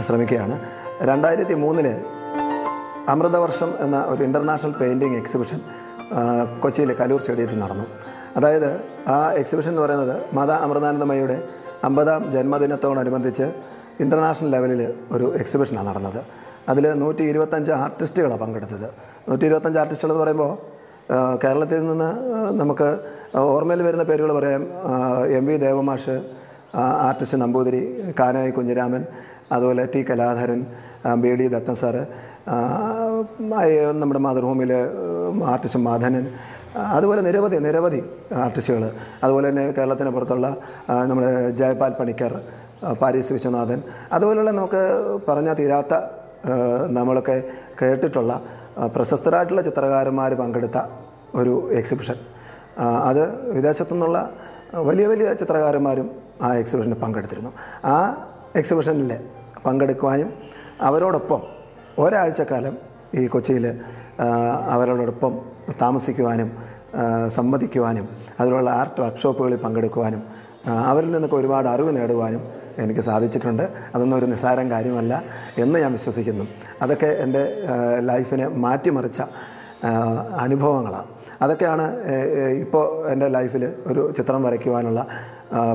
ശ്രമിക്കുകയാണ്. 0.00 0.60
രണ്ടായിരത്തി 1.02 1.54
മൂന്നിൽ 1.54 2.04
അമൃതവർഷം 3.08 3.74
എന്ന 3.80 4.04
ഒരു 4.08 4.22
ഇന്റർനാഷണൽ 4.22 4.70
പെയിന്റിങ് 4.70 5.16
എക്സിബിഷൻ 5.16 5.60
കൊച്ചിയിലെ 6.60 6.94
കലൂർ 6.94 7.20
സ്റ്റേഡിയത്തിൽ 7.20 7.58
നടന്നു. 7.58 7.84
അതായത് 8.36 8.80
ആ 9.08 9.32
എക്സിബിഷൻ 9.32 9.70
എന്ന് 9.70 9.82
പറയുന്നത് 9.82 10.22
മാതാ 10.32 10.56
അമൃതാനന്ദമയുടെ 10.56 11.48
അമ്പതാം 11.84 12.30
ജന്മദിനത്തോടനുബന്ധിച്ച് 12.30 13.52
ഇന്റർനാഷണൽ 14.00 14.50
ലെവലിൽ 14.50 14.94
ഒരു 15.12 15.34
എക്സിബിഷനാണ് 15.36 15.88
നടന്നത്. 15.88 16.24
അതിൽ 16.68 16.92
നൂറ്റി 16.92 17.22
ഇരുപത്തഞ്ച് 17.22 17.72
ആർട്ടിസ്റ്റുകളാണ് 17.72 18.40
പങ്കെടുത്തത്. 18.40 18.90
നൂറ്റി 19.28 19.44
ഇരുപത്തഞ്ച് 19.44 19.78
ആർട്ടിസ്റ്റുകൾ 19.78 20.12
എന്ന് 20.12 20.22
പറയുമ്പോൾ 20.22 20.69
കേരളത്തിൽ 21.42 21.80
നിന്ന് 21.86 22.10
നമുക്ക് 22.60 22.88
ഓർമ്മയിൽ 23.54 23.82
വരുന്ന 23.82 24.04
പേരുകൾ 24.10 24.30
പറയാം. 24.38 24.62
എം 25.38 25.44
വി 25.46 25.56
ദേവമാഷ് 25.66 26.16
ആർട്ടിസ്റ്റ് 27.08 27.38
നമ്പൂതിരി 27.42 27.80
കാനായി 28.20 28.50
കുഞ്ഞിരാമൻ 28.50 29.02
അതുപോലെ 29.52 29.84
T 29.92 30.00
Kaladharan 30.08 30.60
B 31.22 31.30
D 31.38 31.46
Dathan 31.54 31.76
sir 31.80 32.02
നമ്മുടെ 34.02 34.20
മാതൃഭൂമിയിലെ 34.26 34.80
ആർട്ടിസ്റ്റ് 35.52 35.80
മാധനൻ 35.88 36.26
അതുപോലെ 36.96 37.20
നിരവധി 37.28 37.56
നിരവധി 37.66 38.00
ആർട്ടിസ്റ്റുകൾ. 38.44 38.84
അതുപോലെ 39.24 39.46
തന്നെ 39.48 39.64
കേരളത്തിന് 39.78 40.10
പുറത്തുള്ള 40.10 40.48
നമ്മുടെ 41.10 41.30
ജയപാൽ 41.60 41.92
പണിക്കർ 42.00 42.34
പാരീസ് 43.00 43.32
വിശ്വനാഥൻ 43.32 43.80
അതുപോലെയുള്ള 44.12 44.50
നമുക്ക് 44.50 44.82
പറഞ്ഞാൽ 45.28 45.56
തീരാത്ത 45.60 45.94
നമ്മളൊക്കെ 46.98 47.36
കേട്ടിട്ടുള്ള 47.80 48.32
പ്രശസ്തരായിട്ടുള്ള 48.96 49.62
ചിത്രകാരന്മാർ 49.62 50.34
പങ്കെടുത്ത 50.34 50.78
ഒരു 51.34 51.72
എക്സിബിഷൻ 51.72 52.14
അത് 52.78 53.52
വിദേശത്തു 53.52 53.92
നിന്നുള്ള 53.92 54.30
വലിയ 54.74 55.06
വലിയ 55.06 55.34
ചിത്രകാരന്മാരും 55.34 56.10
ആ 56.42 56.54
എക്സിബിഷനിൽ 56.54 56.94
പങ്കെടുത്തിരുന്നു. 56.94 57.52
ആ 57.84 57.96
എക്സിബിഷനിൽ 58.56 59.18
പങ്കെടുക്കുവാനും 59.66 60.32
അവരോടൊപ്പം 60.80 61.42
ഒരാഴ്ചക്കാലം 61.98 62.76
ഈ 63.14 63.26
കൊച്ചിയിൽ 63.26 63.80
അവരോടൊപ്പം 64.68 65.40
താമസിക്കുവാനും 65.82 66.58
സംവദിക്കുവാനും 67.28 68.08
അതിലുള്ള 68.40 68.70
ആർട്ട് 68.70 69.00
വർക്ക്ഷോപ്പുകളിൽ 69.00 69.56
പങ്കെടുക്കുവാനും 69.56 70.22
അവരിൽ 70.86 71.10
നിന്നൊക്കെ 71.10 71.36
ഒരുപാട് 71.36 71.68
അറിവ് 71.68 71.96
നേടുവാനും 71.96 72.42
എനിക്ക് 72.78 73.00
സാധിച്ചിട്ടുണ്ട്. 73.00 73.62
അതൊന്നും 73.94 74.16
ഒരു 74.18 74.26
നിസ്സാരം 74.26 74.70
കാര്യമല്ല 74.70 75.22
എന്ന് 75.58 75.78
ഞാൻ 75.78 75.92
വിശ്വസിക്കുന്നു. 75.92 76.44
അതൊക്കെ 76.82 77.06
എന്റെ 77.06 77.62
ലൈഫിനെ 78.00 78.48
മാറ്റിമറിച്ച 78.48 79.22
അനുഭവങ്ങളാണ്. 80.38 81.19
അതൊക്കെയാണ് 81.42 81.84
ഇപ്പോൾ 82.62 82.84
എന്റെ 83.12 83.28
ലൈഫിൽ 83.28 83.64
ഒരു 83.86 84.02
ചിത്രം 84.16 84.42
വരയ്ക്കുവാനുള്ള 84.42 85.00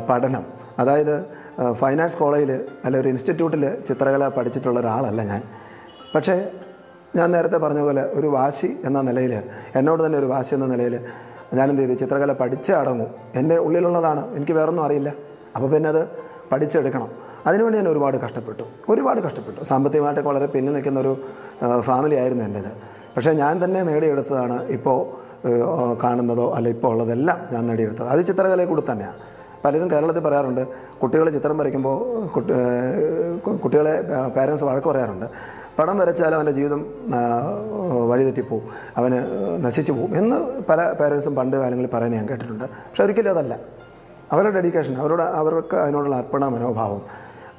പഠനം. 0.09 0.43
അതായത് 0.79 1.15
ഫൈൻ 1.73 2.01
ആർട്സ് 2.01 2.17
കോളേജിൽ 2.17 2.51
അല്ല 2.85 2.95
ഒരു 2.97 3.09
ഇൻസ്റ്റിറ്റ്യൂട്ടിൽ 3.13 3.63
ചിത്രകല 3.89 4.27
പഠിച്ചിട്ടുള്ള 4.27 4.79
ഒരാളല്ല 4.79 5.21
ഞാൻ. 5.31 5.41
പക്ഷേ 6.15 6.35
ഞാൻ 7.15 7.27
നേരത്തെ 7.31 7.57
പറഞ്ഞ 7.57 7.81
പോലെ 7.81 8.03
ഒരു 8.13 8.27
വാശി 8.27 8.69
എന്ന 8.85 9.01
നിലയിൽ 9.01 9.33
എന്നോട് 9.75 10.01
തന്നെ 10.05 10.17
ഒരു 10.19 10.25
വാശി 10.25 10.53
എന്ന 10.55 10.65
നിലയിൽ 10.65 10.95
ഞാനെന്ത് 11.53 11.81
ചെയ്തു? 11.81 11.93
ചിത്രകല 11.93 12.31
പഠിച്ചേ 12.33 12.73
അടങ്ങും. 12.73 13.09
എന്റെ 13.35 13.57
ഉള്ളിലുള്ളതാണ്. 13.65 14.21
എനിക്ക് 14.35 14.55
വേറൊന്നും 14.59 14.83
അറിയില്ല. 14.83 15.09
അപ്പോൾ 15.55 15.69
പിന്നെ 15.73 15.89
അത് 15.89 16.01
പഠിച്ചെടുക്കണം. 16.51 17.09
അതിനുവേണ്ടി 17.47 17.77
ഞാൻ 17.79 17.87
ഒരുപാട് 17.89 18.17
കഷ്ടപ്പെട്ടു. 18.17 18.63
ഒരുപാട് 18.89 19.19
കഷ്ടപ്പെട്ടു. 19.25 19.61
സാമ്പത്തികമായിട്ടൊക്കെ 19.63 20.29
വളരെ 20.29 20.45
പിന്നിൽ 20.45 20.73
നിൽക്കുന്ന 20.73 20.99
ഒരു 20.99 21.13
ഫാമിലി 21.81 22.15
ആയിരുന്നു 22.15 22.43
എന്റേത്. 22.43 22.71
പക്ഷേ 23.15 23.31
ഞാൻ 23.31 23.63
തന്നെ 23.63 23.83
നേടിയെടുത്തതാണ് 23.83 24.57
ഇപ്പോൾ 24.77 24.99
കാണുന്നതോ 26.03 26.53
അല്ല 26.53 26.69
ഇപ്പോൾ 26.69 26.87
ഉള്ളതെല്ലാം 26.87 27.39
ഞാൻ 27.51 27.63
നേടിയെടുത്തത്. 27.67 28.07
അത് 28.07 28.21
ചിത്രകലയെ 28.27 28.65
കൂടി 28.65 28.83
തന്നെയാണ് 28.91 29.19
പലരും 29.65 29.91
കേരളത്തിൽ 29.91 30.23
പറയാറുണ്ട് 30.23 30.67
കുട്ടികൾ 31.01 31.29
ചിത്രം 31.29 31.57
വരയ്ക്കുമ്പോൾ 31.57 32.27
കുട്ടി 32.27 32.53
കുട്ടികളെ 33.63 33.93
പേരൻസ് 34.35 34.63
വഴക്ക് 34.63 34.87
പറയാറുണ്ട്. 34.87 35.25
പടം 35.79 35.97
വരച്ചാൽ 35.97 36.35
അവന്റെ 36.35 36.51
ജീവിതം 36.51 36.81
വഴിതെറ്റിപ്പോവും 38.09 38.65
അവന് 38.97 39.19
നശിച്ചു 39.65 39.91
പോവും 39.91 40.17
എന്ന് 40.17 40.37
പല 40.69 40.79
പേരൻസും 40.91 41.35
പണ്ട് 41.35 41.57
കാലങ്ങളിൽ 41.57 41.89
പറയുന്നത് 41.93 42.19
ഞാൻ 42.19 42.27
കേട്ടിട്ടുണ്ട്. 42.29 42.63
പക്ഷെ 42.63 43.03
ഒരിക്കലും 43.03 43.31
അതല്ല. 43.31 43.55
അവരുടെ 44.31 44.53
ഡെഡിക്കേഷൻ 44.53 44.93
അവരുടെ 44.99 45.23
അവർക്ക് 45.23 45.75
അതിനോടുള്ള 45.75 46.15
അർപ്പണ 46.15 46.45
മനോഭാവം 46.45 47.01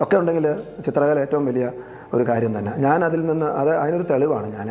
ഒക്കെ 0.02 0.16
ഉണ്ടെങ്കിൽ 0.20 0.46
ചിത്രകല 0.86 1.16
ഏറ്റവും 1.24 1.44
വലിയ 1.50 1.66
ഒരു 2.14 2.24
കാര്യം 2.30 2.52
തന്നെ. 2.58 2.72
ഞാൻ 2.86 2.98
അതിൽ 3.04 3.20
നിന്ന് 3.26 3.46
അത് 3.60 3.70
അതിനൊരു 3.82 4.06
തെളിവാണ് 4.10 4.48
ഞാൻ. 4.56 4.70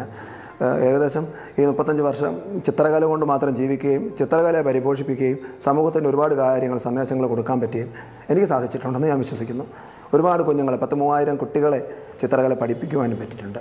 ഏകദേശം 0.88 1.24
ഈ 1.60 1.64
മുപ്പത്തഞ്ച് 1.70 2.04
വർഷം 2.08 2.34
ചിത്രകല 2.66 3.06
കൊണ്ട് 3.12 3.26
മാത്രം 3.32 3.54
ജീവിക്കുകയും 3.60 4.04
ചിത്രകലയെ 4.20 4.64
പരിപോഷിപ്പിക്കുകയും 4.68 5.40
സമൂഹത്തിന് 5.66 6.08
ഒരുപാട് 6.12 6.34
കാര്യങ്ങൾ 6.42 6.78
സന്ദേശങ്ങൾ 6.86 7.26
കൊടുക്കാൻ 7.34 7.58
പറ്റുകയും 7.64 7.90
എനിക്ക് 8.32 8.48
സാധിച്ചിട്ടുണ്ടെന്ന് 8.54 9.10
ഞാൻ 9.12 9.20
വിശ്വസിക്കുന്നു. 9.24 9.66
ഒരുപാട് 10.14 10.44
കുഞ്ഞുങ്ങളെ 10.44 10.80
പത്ത് 10.84 10.96
മൂവായിരം 11.02 11.38
കുട്ടികളെ 11.42 11.82
ചിത്രകല 12.22 12.54
പഠിപ്പിക്കുവാനും 12.62 13.18
പറ്റിയിട്ടുണ്ട്. 13.22 13.60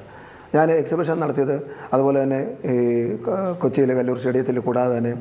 ഞാൻ 0.57 0.71
എക്സിബിഷൻ 0.71 1.17
നടത്തിയത് 1.25 1.57
അതുപോലെ 1.95 2.19
തന്നെ 2.23 2.41
ഈ 2.73 2.77
കൊച്ചിയിലെ 3.63 3.95
കല്ലൂർ 3.99 4.19
സ്റ്റേഡിയത്തിൽ 4.19 4.59
കൂടാതെ 4.67 4.93
തന്നെ 4.99 5.15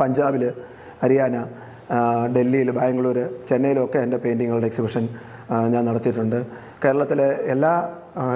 പഞ്ചാബിൽ 0.00 0.44
ഹരിയാന 1.02 1.36
ഡൽഹിയിൽ 2.36 2.70
ബാംഗ്ലൂർ 2.70 3.18
ചെന്നൈയിലൊക്കെ 3.48 3.98
എന്റെ 3.98 4.16
പെയിന്റിങ്ങുകളുടെ 4.16 4.66
എക്സിബിഷൻ 4.66 5.08
ഞാൻ 5.74 5.84
നടത്തിയിട്ടുണ്ട്. 5.84 6.38
കേരളത്തിലെ 6.84 7.28
എല്ലാ 7.54 7.72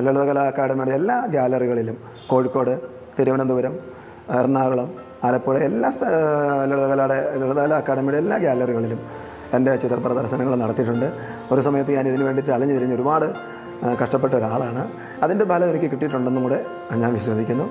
ലളിതകലാ 0.06 0.42
അക്കാദമിയുടെ 0.42 0.92
എല്ലാ 1.00 1.26
ഗാലറികളിലും 1.36 1.96
കോഴിക്കോട് 2.30 2.74
തിരുവനന്തപുരം 3.18 3.74
എറണാകുളം 4.38 4.88
ആലപ്പുഴ 5.24 5.56
എല്ലാ 5.70 5.90
ലളിതകലയുടെ 6.70 7.18
ലളിതകലാ 7.40 7.76
അക്കാദമിയുടെ 7.76 8.18
എല്ലാ 8.24 8.38
ഗാലറികളിലും 8.38 9.00
എന്റെ 9.56 9.76
ചിത്ര 9.82 9.98
പ്രദർശനങ്ങൾ 10.06 10.54
നടത്തിയിട്ടുണ്ട്. 10.62 11.08
ഒരു 11.52 11.60
സമയത്ത് 11.60 11.92
ഞാൻ 11.92 12.08
ഇതിന് 12.08 12.22
വേണ്ടിയിട്ട് 12.22 12.52
അലഞ്ഞു 12.56 12.74
തിരിഞ്ഞ് 12.74 12.94
ഒരുപാട് 12.94 13.26
കഷ്ടപ്പെട്ട 14.02 14.34
ഒരാളാണ്. 14.34 14.82
അതിന്റെ 15.22 15.44
ഫലം 15.44 15.68
എനിക്ക് 15.72 15.88
കിട്ടിയിട്ടുണ്ടെന്നും 15.92 16.42
കൂടെ 16.42 16.58
ഞാൻ 17.02 17.12
വിശ്വസിക്കുന്നു. 17.18 17.68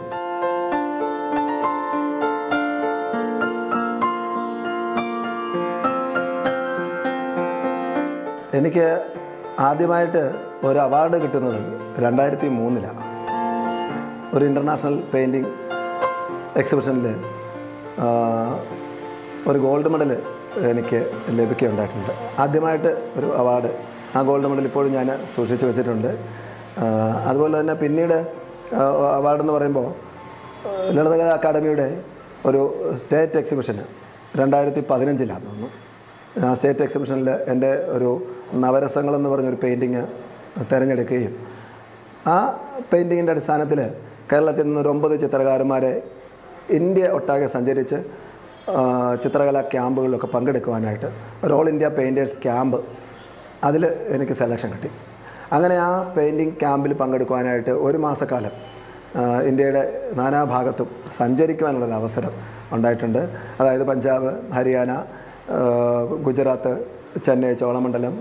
എനിക്ക് 8.58 8.86
ആദ്യമായിട്ട് 9.60 10.22
ഒരു 10.68 10.80
അവാർഡ് 10.86 11.18
കിട്ടുന്നത് 11.24 11.60
രണ്ടായിരത്തി 12.04 12.48
മൂന്നിലാണ് 12.60 13.02
ഒരു 14.36 14.44
ഇന്റർനാഷണൽ 14.46 14.96
പെയിന്റിങ് 15.14 15.52
എക്സിബിഷനിൽ 16.62 17.08
ഒരു 19.50 19.60
ഗോൾഡ് 19.66 19.90
മെഡൽ 19.94 20.12
എനിക്ക് 20.72 21.00
ലഭിക്കുകയുണ്ടായിട്ടുണ്ട്. 21.38 22.14
ആദ്യമായിട്ട് 22.44 22.92
ഒരു 23.18 23.28
അവാർഡ്. 23.42 23.72
ആ 24.16 24.22
ഗോൾഡ് 24.30 24.50
മെഡൽ 24.52 24.66
ഇപ്പോഴും 24.70 24.92
ഞാൻ 24.98 25.08
സൂക്ഷിച്ച് 25.36 25.66
വെച്ചിട്ടുണ്ട്. 25.66 26.12
അതുപോലെ 27.30 27.54
തന്നെ 27.60 27.76
പിന്നീട് 27.84 28.18
അവാർഡ് 29.20 29.42
എന്ന് 29.42 29.54
പറയുമ്പോൾ 29.54 29.88
ലളിതകലാ 30.96 31.34
അക്കാദമിയുടെ 31.40 31.88
ഒരു 32.46 32.62
സ്റ്റേറ്റ് 33.00 33.38
എക്സിബിഷന് 33.42 33.86
രണ്ടായിരത്തി 34.40 34.82
പതിനഞ്ചിലാണെന്ന് 34.90 35.50
തോന്നുന്നു. 35.50 35.70
സ്റ്റേറ്റ് 36.56 36.84
എക്സിബിഷനിൽ 36.84 37.30
എന്റെ 37.30 37.72
ഒരു 37.88 38.10
നവരസങ്ങളെന്ന് 38.54 39.30
പറഞ്ഞൊരു 39.30 39.60
പെയിന്റിങ് 39.64 40.04
തിരഞ്ഞെടുക്കുകയും 40.72 41.34
ആ 42.28 42.36
പെയിന്റിങ്ങിന്റെ 42.92 43.32
അടിസ്ഥാനത്തിൽ 43.32 43.80
കേരളത്തിൽ 44.32 44.64
നിന്ന് 44.64 44.80
ഒരു 44.82 44.90
ഒമ്പത് 44.90 45.20
ചിത്രകാരന്മാരെ 45.20 45.92
ഇന്ത്യ 46.70 47.08
ഒട്ടാകെ 47.08 47.46
സഞ്ചരിച്ച് 47.46 47.98
ചിത്രകലാ 49.24 49.62
ക്യാമ്പുകളിലൊക്കെ 49.62 50.28
പങ്കെടുക്കുവാനായിട്ട് 50.28 51.10
ഒരു 51.44 51.54
ഓൾ 51.54 51.70
ഇന്ത്യ 51.70 51.88
പെയിന്റേഴ്സ് 51.88 52.36
ക്യാമ്പ് 52.44 52.80
അതിൽ 53.64 53.86
എനിക്ക് 53.86 54.32
സെലക്ഷൻ 54.32 54.70
കിട്ടി. 54.72 54.90
അങ്ങനെ 55.52 55.76
ആ 55.76 56.14
പെയിന്റിങ് 56.18 56.52
ക്യാമ്പിൽ 56.52 56.94
പങ്കെടുക്കുവാനായിട്ട് 56.94 57.70
ഒരു 57.70 57.98
മാസക്കാലം 57.98 58.52
ഇന്ത്യയുടെ 59.46 60.12
നാനാഭാഗത്തും 60.14 60.90
സഞ്ചരിക്കുവാനുള്ളൊരു 61.18 61.92
അവസരം 61.92 62.34
ഉണ്ടായിട്ടുണ്ട്. 62.72 63.22
അതായത് 63.60 63.88
പഞ്ചാബ് 63.88 64.52
ഹരിയാന 64.54 64.92
ഗുജറാത്ത് 66.26 66.74
ചെന്നൈ 67.26 67.54
ചോളമണ്ഡലം 67.54 68.16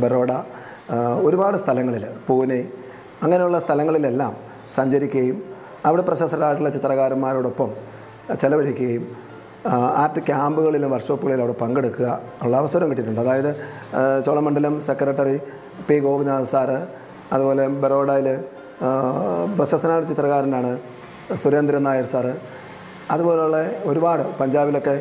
ബറോഡ 0.00 0.32
ഒരുപാട് 1.22 1.56
സ്ഥലങ്ങളിൽ 1.56 2.04
പൂനെ 2.26 2.60
അങ്ങനെയുള്ള 3.22 3.58
സ്ഥലങ്ങളിലെല്ലാം 3.58 4.32
സഞ്ചരിക്കുകയും 4.70 5.36
അവിടെ 5.86 6.02
പ്രശസ്തരായിട്ടുള്ള 6.02 6.70
ചിത്രകാരന്മാരോടൊപ്പം 6.70 7.70
ചെലവഴിക്കുകയും 8.40 9.04
ആർട്ട് 10.02 10.20
ക്യാമ്പുകളിലും 10.20 10.90
വർക്ക്ഷോപ്പുകളിലും 10.90 11.42
അവിടെ 11.44 11.56
പങ്കെടുക്കുക 11.60 12.08
ഉള്ള 12.42 12.54
അവസരം 12.56 12.86
കിട്ടിയിട്ടുണ്ട്. 12.90 13.20
അതായത് 13.20 13.50
Cholamandalam 14.26 14.74
secretary 14.80 15.36
P 15.88 15.96
Gopinath 15.98 16.50
sir 16.52 16.78
അതുപോലെ 17.32 17.64
ബറോഡയിൽ 17.82 18.28
പ്രശസ്തനായ 19.56 20.00
ചിത്രകാരനാണ് 20.00 20.72
സുരേന്ദ്രൻ 21.42 21.82
നായർ 21.82 22.04
സാറ് 22.04 22.32
അതുപോലുള്ള 23.10 23.56
ഒരുപാട് 23.84 24.24
പഞ്ചാബിലൊക്കെ 24.40 24.96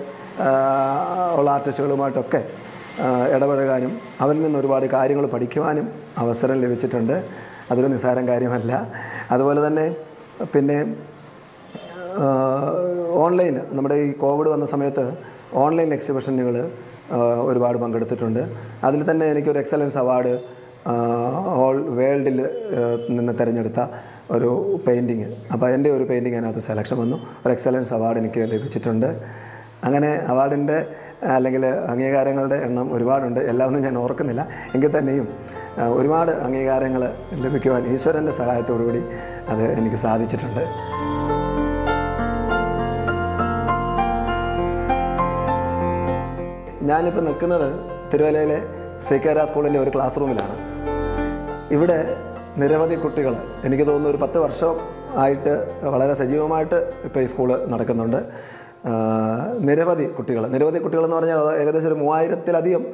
ഉള്ള 1.38 1.50
ആർട്ടിസ്റ്റുകളുമായിട്ടൊക്കെ 1.50 2.46
ഇടപഴകാനും 3.36 4.00
അവരിൽ 4.22 4.42
നിന്ന് 4.42 4.60
ഒരുപാട് 4.60 4.86
കാര്യങ്ങൾ 4.86 5.25
പഠിക്കുവാനും 5.25 5.90
അവസരം 6.18 6.62
ലഭിച്ചിട്ടുണ്ട്. 6.62 7.24
അതൊരു 7.72 7.88
നിസ്സാരം 7.88 8.28
കാര്യമല്ല. 8.28 8.92
അതുപോലെ 9.32 9.68
തന്നെ 9.68 9.96
പിന്നെ 10.54 10.96
ഓൺലൈൻ 13.10 13.60
നമ്മുടെ 13.72 13.96
ഈ 13.96 14.12
കോവിഡ് 14.12 14.48
വന്ന 14.48 14.66
സമയത്ത് 14.66 15.13
ഓൺലൈൻ 15.54 15.94
എക്സിബിഷനുകൾ 15.94 16.72
ഒരുപാട് 17.42 17.78
പങ്കെടുത്തിട്ടുണ്ട്. 17.78 18.50
അതിൽ 18.84 19.12
തന്നെ 19.12 19.25
എനിക്കൊരു 19.25 19.60
എക്സലൻസ് 19.60 19.98
അവാർഡ് 19.98 20.40
ഓൾ 21.48 21.90
വേൾഡിൽ 21.90 22.50
നിന്ന് 23.10 23.34
തിരഞ്ഞെടുത്ത 23.40 23.88
ഒരു 24.32 24.80
പെയിന്റിങ്. 24.88 25.25
അപ്പോൾ 25.54 25.70
എന്റെ 25.70 25.92
ഒരു 25.92 26.04
പെയിന്റിങ് 26.04 26.36
അതിനകത്ത് 26.36 26.60
സെലക്ഷൻ 26.60 26.98
വന്നു. 26.98 27.18
ഒരു 27.46 27.52
എക്സലൻസ് 27.52 27.94
അവാർഡ് 27.94 28.18
എനിക്ക് 28.18 28.52
ലഭിച്ചിട്ടുണ്ട്. 28.52 29.10
അങ്ങനെ 29.84 30.10
അവാർഡിന്റെ 30.32 30.78
അല്ലെങ്കിൽ 31.36 31.63
അംഗീകാരങ്ങളുടെ 31.66 32.56
എണ്ണം 32.56 32.94
ഒരുപാടുണ്ട്. 32.94 33.40
എല്ലാമൊന്നും 33.40 33.84
ഞാൻ 33.84 33.98
ഓർക്കുന്നില്ല. 33.98 34.48
എങ്കിൽ 34.74 34.92
തന്നെയും 34.98 35.28
ഒരുപാട് 36.00 36.32
അംഗീകാരങ്ങൾ 36.32 37.04
ലഭിക്കുവാൻ 37.34 37.88
ഈശ്വരന്റെ 37.94 38.32
സഹായത്തോടുകൂടി 38.32 39.04
അത് 39.54 39.63
എനിക്ക് 39.80 39.96
സാധിച്ചിട്ടുണ്ട്. 39.96 40.63
ഞാനിപ്പോൾ 46.92 47.24
നിൽക്കുന്നത് 47.25 47.68
തിരുവല്ലയിലെ 48.13 48.60
സേക്കാര 49.10 49.46
സ്കൂളിന്റെ 49.46 49.80
ഒരു 49.80 49.92
ക്ലാസ് 49.96 50.20
റൂമിലാണ്. 50.22 50.56
ഇവിടെ 51.75 52.00
നിരവധി 52.62 52.96
കുട്ടികൾ 52.96 53.34
എനിക്ക് 53.66 53.86
തോന്നുന്നു 53.88 54.10
ഒരു 54.10 54.20
പത്ത് 54.24 54.38
വർഷം 54.38 54.74
ആയിട്ട് 55.24 55.54
വളരെ 55.94 56.13
സജീവമായിട്ട് 56.13 56.78
ഇപ്പോൾ 57.04 57.20
ഈ 57.20 57.25
സ്കൂൾ 57.25 57.50
നടക്കുന്നുണ്ട്. 57.72 58.20
നിരവധി 59.60 60.04
കുട്ടികൾ. 60.04 60.48
നിരവധി 60.48 60.80
കുട്ടികളെന്ന് 60.80 61.16
പറഞ്ഞാൽ 61.16 61.38
ഏകദേശം 61.62 61.88
ഒരു 61.88 61.96
മൂവായിരത്തിലധികം 61.96 62.86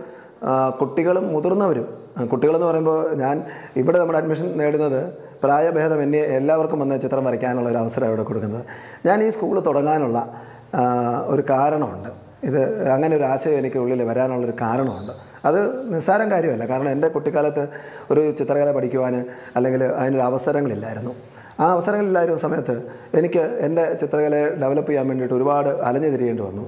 കുട്ടികളും 0.81 1.33
മുതിർന്നവരും. 1.33 1.87
കുട്ടികളെന്ന് 2.31 2.67
പറയുമ്പോൾ 2.67 3.13
ഞാൻ 3.13 3.43
ഇവിടെ 3.75 3.97
നമ്മുടെ 3.99 4.19
അഡ്മിഷൻ 4.19 4.57
നേടുന്നത് 4.57 5.13
പ്രായഭേദം 5.43 6.03
എന്നെ 6.03 6.19
എല്ലാവർക്കും 6.19 6.79
വന്ന് 6.79 7.01
ചിത്രം 7.01 7.25
വരയ്ക്കാനുള്ള 7.25 7.69
ഒരു 7.69 7.77
അവസരം 7.77 8.07
ഇവിടെ 8.07 8.23
കൊടുക്കുന്നത്. 8.23 8.65
ഞാൻ 9.05 9.23
ഈ 9.23 9.29
സ്കൂൾ 9.29 9.59
തുടങ്ങാനുള്ള 9.59 10.33
ഒരു 11.25 11.43
കാരണമുണ്ട്. 11.49 12.09
ഇത് 12.43 12.89
അങ്ങനെ 12.89 13.15
ഒരു 13.15 13.23
ആശയം 13.23 13.57
എനിക്ക് 13.57 13.77
ഉള്ളിൽ 13.77 14.03
വരാനുള്ളൊരു 14.03 14.53
കാരണമുണ്ട്. 14.61 15.11
അത് 15.45 15.93
നിസ്സാരം 15.93 16.31
കാര്യമല്ല. 16.31 16.65
കാരണം 16.65 16.89
എന്റെ 16.89 17.07
കുട്ടിക്കാലത്ത് 17.07 17.67
ഒരു 18.11 18.31
ചിത്രകല 18.31 18.71
പഠിക്കുവാൻ 18.71 19.25
അല്ലെങ്കിൽ 19.55 19.83
അതിനൊരു 19.83 20.23
അവസരങ്ങളില്ലായിരുന്നു. 20.23 21.15
ആ 21.59 21.71
അവസരങ്ങളില്ലായിരുന്ന 21.71 22.39
സമയത്ത് 22.39 22.75
എനിക്ക് 23.13 23.39
എന്റെ 23.39 23.93
ചിത്രകലയെ 23.93 24.45
ഡെവലപ്പ് 24.55 24.89
ചെയ്യാൻ 24.89 25.07
വേണ്ടിയിട്ട് 25.07 25.35
ഒരുപാട് 25.35 25.69
അലഞ്ഞു 25.69 26.09
തിരിയേണ്ടി 26.09 26.43
വന്നു. 26.43 26.65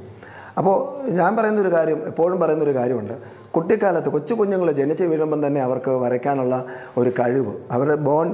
അപ്പോൾ 0.62 0.76
ഞാൻ 1.20 1.32
പറയുന്നൊരു 1.38 1.72
കാര്യം 1.76 2.00
എപ്പോഴും 2.08 2.40
പറയുന്നൊരു 2.40 2.74
കാര്യമുണ്ട്. 2.76 3.14
കുട്ടിക്കാലത്ത് 3.56 4.10
കൊച്ചു 4.16 4.34
കുഞ്ഞുങ്ങൾ 4.34 4.72
ജനിച്ച് 4.72 5.04
വീഴുമ്പം 5.04 5.40
തന്നെ 5.46 5.62
അവർക്ക് 5.62 5.92
വരയ്ക്കാനുള്ള 5.92 6.56
ഒരു 6.98 7.12
കഴിവ് 7.20 7.54
അവരുടെ 7.72 7.96
ബോൺ 8.08 8.28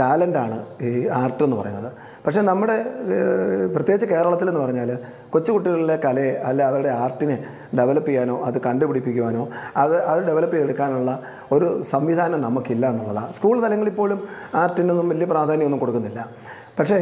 ടാലന്റാണ് 0.00 0.58
ഈ 0.88 0.90
ആർട്ട് 1.20 1.42
എന്ന് 1.46 1.56
പറയുന്നത്. 1.56 1.90
പക്ഷേ 2.26 2.40
നമ്മുടെ 2.40 2.76
പ്രത്യേകിച്ച് 3.74 4.06
കേരളത്തിലെന്ന് 4.12 4.60
പറഞ്ഞാൽ 4.60 4.90
കൊച്ചു 5.30 5.50
കുട്ടികളിലെ 5.52 5.96
കലയെ 6.04 6.32
അല്ല 6.48 6.62
അവരുടെ 6.62 6.88
ആർട്ടിനെ 6.88 7.36
ഡെവലപ്പ് 7.78 8.08
ചെയ്യാനോ 8.08 8.36
അത് 8.44 8.58
കണ്ടുപിടിപ്പിക്കുവാനോ 8.66 9.42
അത് 9.82 9.96
അത് 10.12 10.22
ഡെവലപ്പ് 10.28 10.56
ചെയ്തെടുക്കാനുള്ള 10.56 11.18
ഒരു 11.52 11.68
സംവിധാനം 11.92 12.40
നമുക്കില്ല 12.40 12.86
എന്നുള്ളതാണ്. 12.92 13.32
സ്കൂൾ 13.32 13.56
തലങ്ങളിൽ 13.66 13.96
പോലും 14.00 14.20
ആർട്ടിനൊന്നും 14.54 15.08
വലിയ 15.08 15.28
പ്രാധാന്യമൊന്നും 15.34 15.82
കൊടുക്കുന്നില്ല. 15.84 16.22
പക്ഷേ 16.78 16.96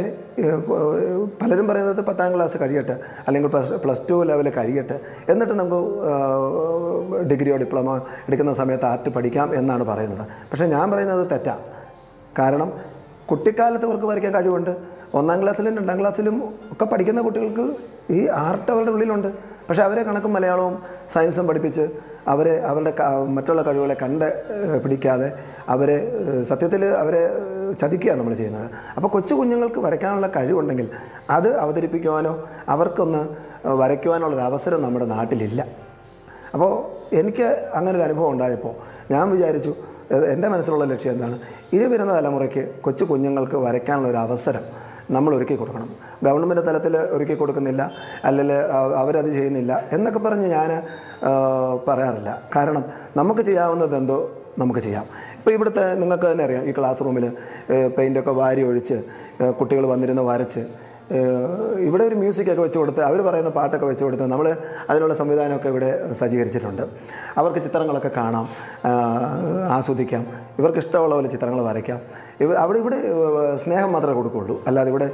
പലരും 1.43 1.69
പറയുന്നത് 1.69 2.01
പത്താം 2.05 2.35
ക്ലാസ് 2.35 2.57
കഴിയട്ടെ 2.61 2.93
അല്ലെങ്കിൽ 3.27 3.51
പ്ലസ് 3.85 4.03
ടു 4.11 4.25
ലെവൽ 4.25 4.49
കഴിയട്ടെ 4.51 5.01
എന്നിട്ട് 5.29 5.55
നമുക്ക് 5.61 5.81
ഡിഗ്രിയോ 7.31 7.57
ഡിപ്ലോമ 7.57 7.97
എടുക്കുന്ന 8.29 8.53
സമയത്ത് 8.55 8.85
ആർട്ട് 8.85 9.11
പഠിക്കാം 9.11 9.55
എന്നാണ് 9.55 9.85
പറയുന്നത്. 9.85 10.27
പക്ഷേ 10.51 10.67
ഞാൻ 10.67 10.91
പറയുന്നത് 10.91 11.31
തെറ്റാ. 11.31 11.59
കാരണം 12.39 12.73
കുട്ടിക്കാലത്ത് 13.31 13.85
അവർക്ക് 13.85 14.07
വരയ്ക്കാൻ 14.07 14.35
കഴിവുണ്ട്. 14.35 14.77
ഒന്നാം 15.15 15.43
ക്ലാസ്സിലും 15.43 15.79
രണ്ടാം 15.79 16.01
ക്ലാസ്സിലും 16.01 16.37
ഒക്കെ 16.73 16.85
പഠിക്കുന്ന 16.85 17.21
കുട്ടികൾക്ക് 17.21 17.67
ഈ 18.13 18.29
ആർട്ട് 18.29 18.71
അവരുടെ 18.73 18.91
ഉള്ളിലുണ്ട്. 18.91 19.54
പക്ഷേ 19.69 19.83
അവരെ 19.83 20.03
കണക്കും 20.03 20.33
മലയാളവും 20.33 20.75
സയൻസും 21.15 21.47
പഠിപ്പിച്ച് 21.47 21.85
അവരെ 22.29 22.55
അവരുടെ 22.71 22.93
മറ്റുള്ള 23.37 23.63
കഴിവുകളെ 23.63 23.97
കണ്ട് 24.03 24.27
പിടിക്കാതെ 24.85 25.29
അവരെ 25.69 25.97
സത്യത്തിൽ 26.51 26.85
അവരെ 26.85 27.23
ചതിക്കുകയാണ് 27.81 28.21
നമ്മൾ 28.21 28.35
ചെയ്യുന്നത്. 28.35 28.67
അപ്പോൾ 28.97 29.09
കൊച്ചു 29.09 29.35
കുഞ്ഞുങ്ങൾക്ക് 29.35 29.81
വരയ്ക്കാനുള്ള 29.87 30.27
കഴിവുണ്ടെങ്കിൽ 30.37 30.89
അത് 31.31 31.49
അവതരിപ്പിക്കുവാനോ 31.59 32.33
അവർക്കൊന്ന് 32.69 33.23
വരയ്ക്കുവാനുള്ളൊരു 33.83 34.45
അവസരം 34.51 34.83
നമ്മുടെ 34.83 35.07
നാട്ടിലില്ല. 35.15 35.61
അപ്പോൾ 36.55 36.73
എനിക്ക് 37.17 37.47
അങ്ങനെ 37.75 37.95
ഒരു 37.99 38.05
അനുഭവം 38.05 38.31
ഉണ്ടായപ്പോൾ 38.31 38.75
ഞാൻ 39.13 39.25
വിചാരിച്ചു 39.31 39.75
എന്റെ 40.33 40.49
മനസ്സിലുള്ള 40.49 40.85
ലക്ഷ്യം 40.85 41.13
എന്താണ്? 41.13 41.37
ഇനി 41.73 41.85
വരുന്ന 41.85 42.13
തലമുറയ്ക്ക് 42.19 42.63
കൊച്ചു 42.81 43.05
കുഞ്ഞുങ്ങൾക്ക് 43.05 43.57
വരയ്ക്കാനുള്ള 43.57 44.09
ഒരു 44.09 44.17
അവസരം 44.17 44.65
നമ്മൾ 45.17 45.33
ഒരുക്കി 45.37 45.57
കൊടുക്കണം. 45.61 45.89
ഗവൺമെന്റ് 46.27 46.63
തലത്തിൽ 46.69 46.97
ഒരുക്കി 47.17 47.35
കൊടുക്കുന്നില്ല 47.35 47.83
അല്ലെങ്കിൽ 48.29 48.53
അവരത് 49.03 49.31
ചെയ്യുന്നില്ല 49.37 49.73
എന്നൊക്കെ 49.93 50.19
പറഞ്ഞ് 50.27 50.49
ഞാൻ 50.57 50.71
പറയാറില്ല. 51.89 52.31
കാരണം 52.57 52.85
നമുക്ക് 53.21 53.41
ചെയ്യാവുന്നത് 53.41 53.97
എന്തോ 53.97 54.19
നമുക്ക് 54.63 54.81
ചെയ്യാം. 54.81 55.07
ഇപ്പോൾ 55.39 55.53
ഇവിടുത്തെ 55.57 55.85
നിങ്ങൾക്ക് 56.01 56.27
തന്നെ 56.33 56.45
അറിയാം 56.45 56.65
ഈ 56.71 56.73
ക്ലാസ് 56.79 57.05
റൂമിൽ 57.07 57.25
പെയിന്റൊക്കെ 57.97 58.33
വാരി 58.41 58.63
ഒഴിച്ച് 58.71 58.99
കുട്ടികൾ 59.61 59.87
വന്നിരുന്ന് 59.93 60.23
വരച്ച് 60.23 60.63
ഇവിടെ 61.87 62.05
ഒരു 62.05 62.15
മ്യൂസിക്കൊക്കെ 62.15 62.63
വെച്ച് 62.63 62.79
കൊടുത്ത് 62.79 63.01
അവർ 63.01 63.23
പറയുന്ന 63.23 63.51
പാട്ടൊക്കെ 63.51 63.87
വെച്ച് 63.87 64.05
കൊടുത്ത് 64.05 64.27
നമ്മൾ 64.33 64.57
അതിനുള്ള 64.91 65.15
സംവിധാനമൊക്കെ 65.15 65.69
ഇവിടെ 65.69 66.13
സജ്ജീകരിച്ചിട്ടുണ്ട്. 66.13 66.83
അവർക്ക് 67.39 67.59
ചിത്രങ്ങളൊക്കെ 67.67 68.11
കാണാം 68.17 68.49
ആസ്വദിക്കാം. 69.77 70.27
ഇവർക്ക് 70.59 70.79
ഇഷ്ടമുള്ള 70.79 71.15
പോലെ 71.15 71.29
ചിത്രങ്ങൾ 71.29 71.61
വരയ്ക്കാം. 71.69 72.01
ഇവ 72.41 72.53
അവിടെ 72.55 72.79
ഇവിടെ 72.79 72.99
സ്നേഹം 73.65 73.93
മാത്രമേ 73.93 74.15
കൊടുക്കുകയുള്ളൂ 74.15 74.65
അല്ലാതെ 74.67 74.91
ഇവിടെ 74.95 75.09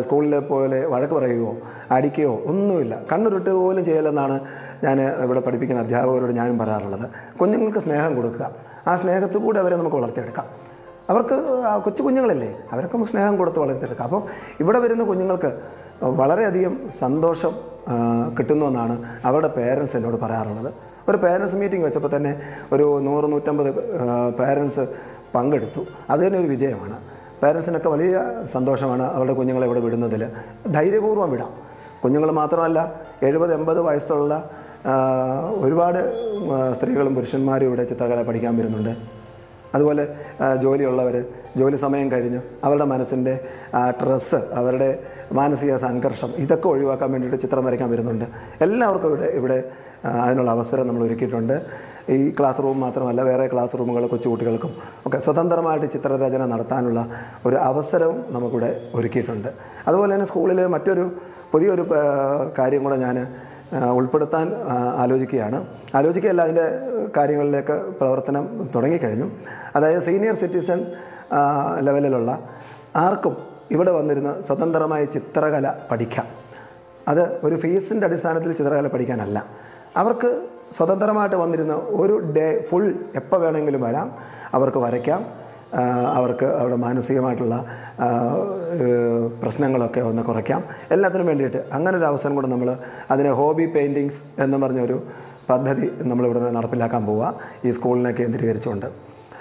സ്കൂളിലെ 0.00 0.40
പോലെ 0.40 0.86
വഴക്ക് 0.86 1.14
പറയുകയോ 1.14 1.52
അടിക്കുകയോ 1.90 2.42
ഒന്നുമില്ല. 2.46 2.94
കണ്ണുരുട്ട് 3.12 3.50
പോലും 3.50 3.84
ചെയ്യലെന്നാണ് 3.84 4.40
ഞാൻ 4.84 5.00
ഇവിടെ 5.24 5.40
പഠിപ്പിക്കുന്ന 5.40 5.82
അധ്യാപകരോട് 5.82 6.32
ഞാനും 6.32 6.58
പറയാറുള്ളത്. 6.58 7.06
കുഞ്ഞുങ്ങൾക്ക് 7.40 7.78
സ്നേഹം 7.78 8.14
കൊടുക്കുക. 8.16 8.50
ആ 8.86 8.96
സ്നേഹത്തിൽ 8.96 9.38
കൂടെ 9.38 9.58
അവരെ 9.58 9.76
നമുക്ക് 9.76 9.96
വളർത്തിയെടുക്കാം. 9.96 10.69
അവർക്ക് 11.10 11.36
കൊച്ചു 11.84 12.02
കുഞ്ഞുങ്ങളല്ലേ? 12.02 12.50
അവരൊക്കെ 12.72 13.04
സ്നേഹം 13.10 13.36
കൊടുത്ത് 13.36 13.58
വളർത്തിയെടുക്കുക 13.58 14.04
അപ്പോൾ 14.04 14.22
ഇവിടെ 14.60 14.78
വരുന്ന 14.78 15.04
കുഞ്ഞുങ്ങൾക്ക് 15.04 15.50
വളരെയധികം 16.20 16.74
സന്തോഷം 16.98 17.54
കിട്ടുന്നു 18.38 18.38
കിട്ടുന്നുവെന്നാണ് 18.38 18.94
അവരുടെ 19.24 19.48
പേരൻസ് 19.48 19.94
എന്നോട് 19.96 20.16
പറയാറുള്ളത്. 20.24 20.70
ഒരു 21.08 21.18
പേരൻസ് 21.24 21.56
മീറ്റിംഗ് 21.56 21.84
വെച്ചപ്പോൾ 21.84 22.16
തന്നെ 22.16 22.32
ഒരു 22.72 22.86
നൂറ് 23.06 23.32
നൂറ്റമ്പത് 23.32 23.70
പേരൻസ് 24.40 24.82
പങ്കെടുത്തു. 25.34 25.82
അത് 26.10 26.20
തന്നെ 26.26 26.38
ഒരു 26.38 26.48
വിജയമാണ്. 26.54 26.96
പേരൻസിനൊക്കെ 27.42 27.88
വലിയ 27.88 28.22
സന്തോഷമാണ് 28.52 29.04
അവരുടെ 29.16 29.32
കുഞ്ഞുങ്ങളെ 29.32 29.66
ഇവിടെ 29.66 29.80
വിടുന്നതിൽ. 29.80 30.22
ധൈര്യപൂർവം 30.72 31.30
വിടാം. 31.30 31.52
കുഞ്ഞുങ്ങൾ 32.04 32.30
മാത്രമല്ല 32.40 32.78
എഴുപത് 33.22 33.52
എൺപത് 33.54 33.80
വയസ്സുള്ള 33.80 34.34
ഒരുപാട് 35.64 36.00
സ്ത്രീകളും 36.76 37.14
പുരുഷന്മാരും 37.14 37.66
ഇവിടെ 37.66 37.84
ചിത്രകല 37.84 38.22
പഠിക്കാൻ 38.22 38.52
വരുന്നുണ്ട്. 38.58 39.19
അതുപോലെ 39.74 40.04
ജോലിയുള്ളവർ 40.62 41.16
ജോലി 41.60 41.76
സമയം 41.84 42.08
കഴിഞ്ഞ് 42.12 42.40
അവരുടെ 42.64 42.86
മനസ്സിന്റെ 42.92 43.34
സ്ട്രെസ്സ് 43.96 44.40
അവരുടെ 44.60 44.90
മാനസിക 45.38 45.72
സംഘർഷം 45.86 46.30
ഇതൊക്കെ 46.44 46.68
ഒഴിവാക്കാൻ 46.68 47.08
വേണ്ടിയിട്ട് 47.12 47.38
ചിത്രം 47.44 47.64
വരയ്ക്കാൻ 47.66 47.88
വരുന്നുണ്ട്. 47.90 48.26
എല്ലാവർക്കും 48.66 49.08
ഇവിടെ 49.12 49.28
ഇവിടെ 49.40 49.58
അതിനുള്ള 50.22 50.50
അവസരം 50.56 50.84
നമ്മൾ 50.88 51.02
ഒരുക്കിയിട്ടുണ്ട്. 51.06 51.56
ഈ 52.14 52.30
ക്ലാസ് 52.38 52.60
റൂം 52.64 52.78
മാത്രമല്ല 52.84 53.20
വേറെ 53.30 53.46
ക്ലാസ് 53.52 53.74
റൂമുകൾ 53.78 54.02
കൊച്ചുകുട്ടികൾക്കും 54.12 54.72
ഒക്കെ 55.06 55.18
സ്വതന്ത്രമായിട്ട് 55.26 55.88
ചിത്രരചന 55.94 56.42
നടത്താനുള്ള 56.52 57.00
ഒരു 57.46 57.56
അവസരവും 57.56 58.18
നമുക്കിവിടെ 58.36 58.70
ഒരുക്കിയിട്ടുണ്ട്. 58.94 59.48
അതുപോലെ 59.88 60.10
തന്നെ 60.14 60.28
സ്കൂളിൽ 60.32 60.60
മറ്റൊരു 60.76 61.04
പുതിയൊരു 61.52 61.84
കാര്യം 62.58 62.82
കൂടെ 62.84 62.96
ഞാൻ 62.96 63.16
ഉൾപ്പെടുത്താൻ 63.74 64.54
ആലോചിക്കുകയാണ്. 64.96 65.66
ആലോചിക്കുകയല്ല 65.94 66.42
അതിന്റെ 66.42 66.78
കാര്യങ്ങളിലേക്ക് 67.16 67.72
പ്രവർത്തനം 67.72 68.70
തുടങ്ങിക്കഴിഞ്ഞു. 68.74 69.30
അതായത് 69.76 70.02
സീനിയർ 70.02 70.34
സിറ്റിസൺ 70.34 70.86
ലെവലിലുള്ള 71.80 72.48
ആർക്കും 72.96 73.36
ഇവിടെ 73.70 73.90
വന്നിരുന്ന് 73.90 74.42
സ്വതന്ത്രമായ 74.42 75.04
ചിത്രകല 75.04 75.74
പഠിക്കാം. 75.90 76.26
അത് 77.08 77.40
ഒരു 77.44 77.56
ഫീസിന്റെ 77.56 78.06
അടിസ്ഥാനത്തിൽ 78.06 78.52
ചിത്രകല 78.52 78.86
പഠിക്കാനല്ല. 78.86 79.46
അവർക്ക് 79.96 80.46
സ്വതന്ത്രമായിട്ട് 80.72 81.36
വന്നിരുന്ന 81.36 81.72
ഒരു 81.72 82.32
ഡേ 82.36 82.66
ഫുൾ 82.70 82.94
എപ്പോൾ 83.14 83.40
വേണമെങ്കിലും 83.40 83.80
വരാം. 83.80 84.16
അവർക്ക് 84.54 84.78
വരയ്ക്കാം. 84.78 85.49
അവർക്ക് 86.14 86.46
അവരുടെ 86.46 86.76
മാനസികമായിട്ടുള്ള 86.76 87.64
പ്രശ്നങ്ങളൊക്കെ 89.42 90.00
ഒന്ന് 90.00 90.22
കുറയ്ക്കാം. 90.22 90.64
എല്ലാത്തിനും 90.90 91.26
വേണ്ടിയിട്ട് 91.26 91.64
അങ്ങനെ 91.72 91.98
ഒരു 91.98 92.04
അവസരം 92.04 92.34
കൂടെ 92.34 92.46
നമ്മൾ 92.46 92.76
അതിനെ 93.10 93.30
ഹോബി 93.30 93.66
പെയിന്റിങ്സ് 93.66 94.22
എന്ന് 94.38 94.58
പറഞ്ഞൊരു 94.58 95.02
പദ്ധതി 95.50 95.92
നമ്മളിവിടെ 95.98 96.50
നടപ്പിലാക്കാൻ 96.50 97.06
പോവുക 97.06 97.34
ഈ 97.64 97.70
സ്കൂളിനെ 97.70 98.10
കേന്ദ്രീകരിച്ചുകൊണ്ട്. 98.10 98.86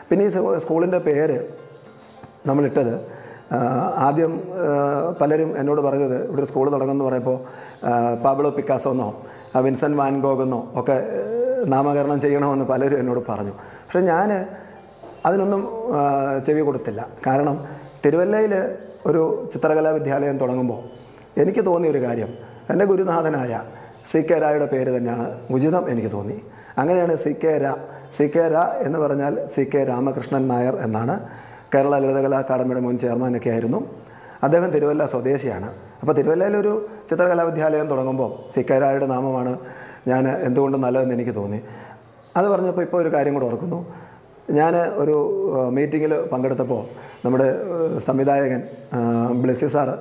പിന്നെ 0.09 0.25
ഈ 0.25 0.29
സ്കൂ- 0.29 0.57
സ്കൂളിന്റെ 0.57 0.97
പേര് 0.97 1.47
നമ്മളിട്ടത് 2.45 2.93
ആദ്യം 3.95 4.43
പലരും 5.21 5.57
എന്നോട് 5.57 5.81
പറഞ്ഞത് 5.81 6.27
ഇവിടെ 6.27 6.45
സ്കൂൾ 6.45 6.71
തുടങ്ങുമെന്ന് 6.71 7.05
പറയുമ്പോൾ 7.05 7.39
പബ്ലോ 8.15 8.23
പാബ്ലോ 8.25 8.49
പിക്കാസോ 8.49 8.91
എന്നോ 8.91 9.21
ആ, 9.55 9.59
വിൻസെന്റ് 9.59 9.97
വാൻ 9.97 10.21
ഗോഗ് 10.21 10.41
എന്നോ 10.41 10.71
ഒക്കെ 10.75 11.03
നാമകരണം 11.65 12.21
ചെയ്യണമെന്ന് 12.21 12.65
പലരും 12.65 12.99
എന്നോട് 12.99 13.19
പറഞ്ഞു. 13.29 13.51
പക്ഷേ 13.51 13.99
ഞാൻ 13.99 14.45
അതിനൊന്നും 15.25 15.61
ചെവി 16.47 16.61
കൊടുത്തില്ല. 16.61 17.01
കാരണം 17.27 17.55
തിരുവല്ലയിൽ 18.05 18.53
ഒരു 19.09 19.21
ചിത്രകലാ 19.53 19.91
വിദ്യാലയം 19.97 20.37
തുടങ്ങുമ്പോൾ 20.37 20.81
എനിക്ക് 21.41 21.61
തോന്നിയ 21.65 21.91
ഒരു 21.93 22.01
കാര്യം. 22.05 22.31
എന്റെ 22.71 22.85
ഗുരുനാഥനായ 22.85 23.61
സി 24.11 24.19
കെ 24.27 24.35
രായുടെ 24.43 24.65
പേര് 24.65 24.97
തന്നെയാണ് 24.97 25.25
ഉചിതം 25.55 25.83
എനിക്ക് 25.91 26.11
തോന്നി. 26.11 26.37
അങ്ങനെയാണ് 26.77 27.15
C 27.23 27.31
K 27.43 27.53
Ra 27.63 27.73
C 28.17 28.25
K 28.35 28.43
Ra 28.53 28.63
എന്ന് 28.85 28.99
പറഞ്ഞാൽ 28.99 29.33
സി 29.53 29.63
കെ 29.73 29.81
രാമകൃഷ്ണൻ 29.89 30.43
നായർ 30.51 30.75
എന്നാണ്. 30.85 31.15
കേരള 31.73 31.93
ലളിതകലാ 32.03 32.37
അക്കാദമിയുടെ 32.43 32.81
മുൻ 32.85 32.97
ചെയർമാനൊക്കെ 32.97 33.49
ആയിരുന്നു. 33.49 33.79
അദ്ദേഹം 34.45 34.69
തിരുവല്ല 34.75 35.05
സ്വദേശിയാണ്. 35.05 35.69
അപ്പോൾ 36.01 36.13
തിരുവല്ലയിലൊരു 36.13 36.73
ചിത്രകലാ 37.09 37.43
വിദ്യാലയം 37.49 37.87
തുടങ്ങുമ്പോൾ 37.87 38.31
സി 38.53 38.61
കെ 38.69 38.77
രായുടെ 38.83 39.07
നാമമാണ് 39.13 39.53
ഞാൻ 40.11 40.23
എന്തുകൊണ്ടും 40.47 40.81
നല്ലതെന്ന് 40.81 41.15
എനിക്ക് 41.17 41.35
തോന്നി. 41.35 41.59
അത് 42.37 42.47
പറഞ്ഞപ്പോൾ 42.47 42.81
ഇപ്പോൾ 42.81 42.99
ഒരു 43.01 43.09
കാര്യം 43.15 43.33
കൂടെ 43.33 43.45
ഓർക്കുന്നു. 43.45 43.79
ഞാൻ 44.51 44.75
ഒരു 44.77 45.15
മീറ്റിങ്ങിൽ 45.69 46.21
പങ്കെടുത്തപ്പോൾ 46.21 46.83
നമ്മുടെ 47.25 47.47
സംവിധായകൻ 47.99 48.63
ബ്ലെസി 49.41 49.65
സാറ് 49.65 49.95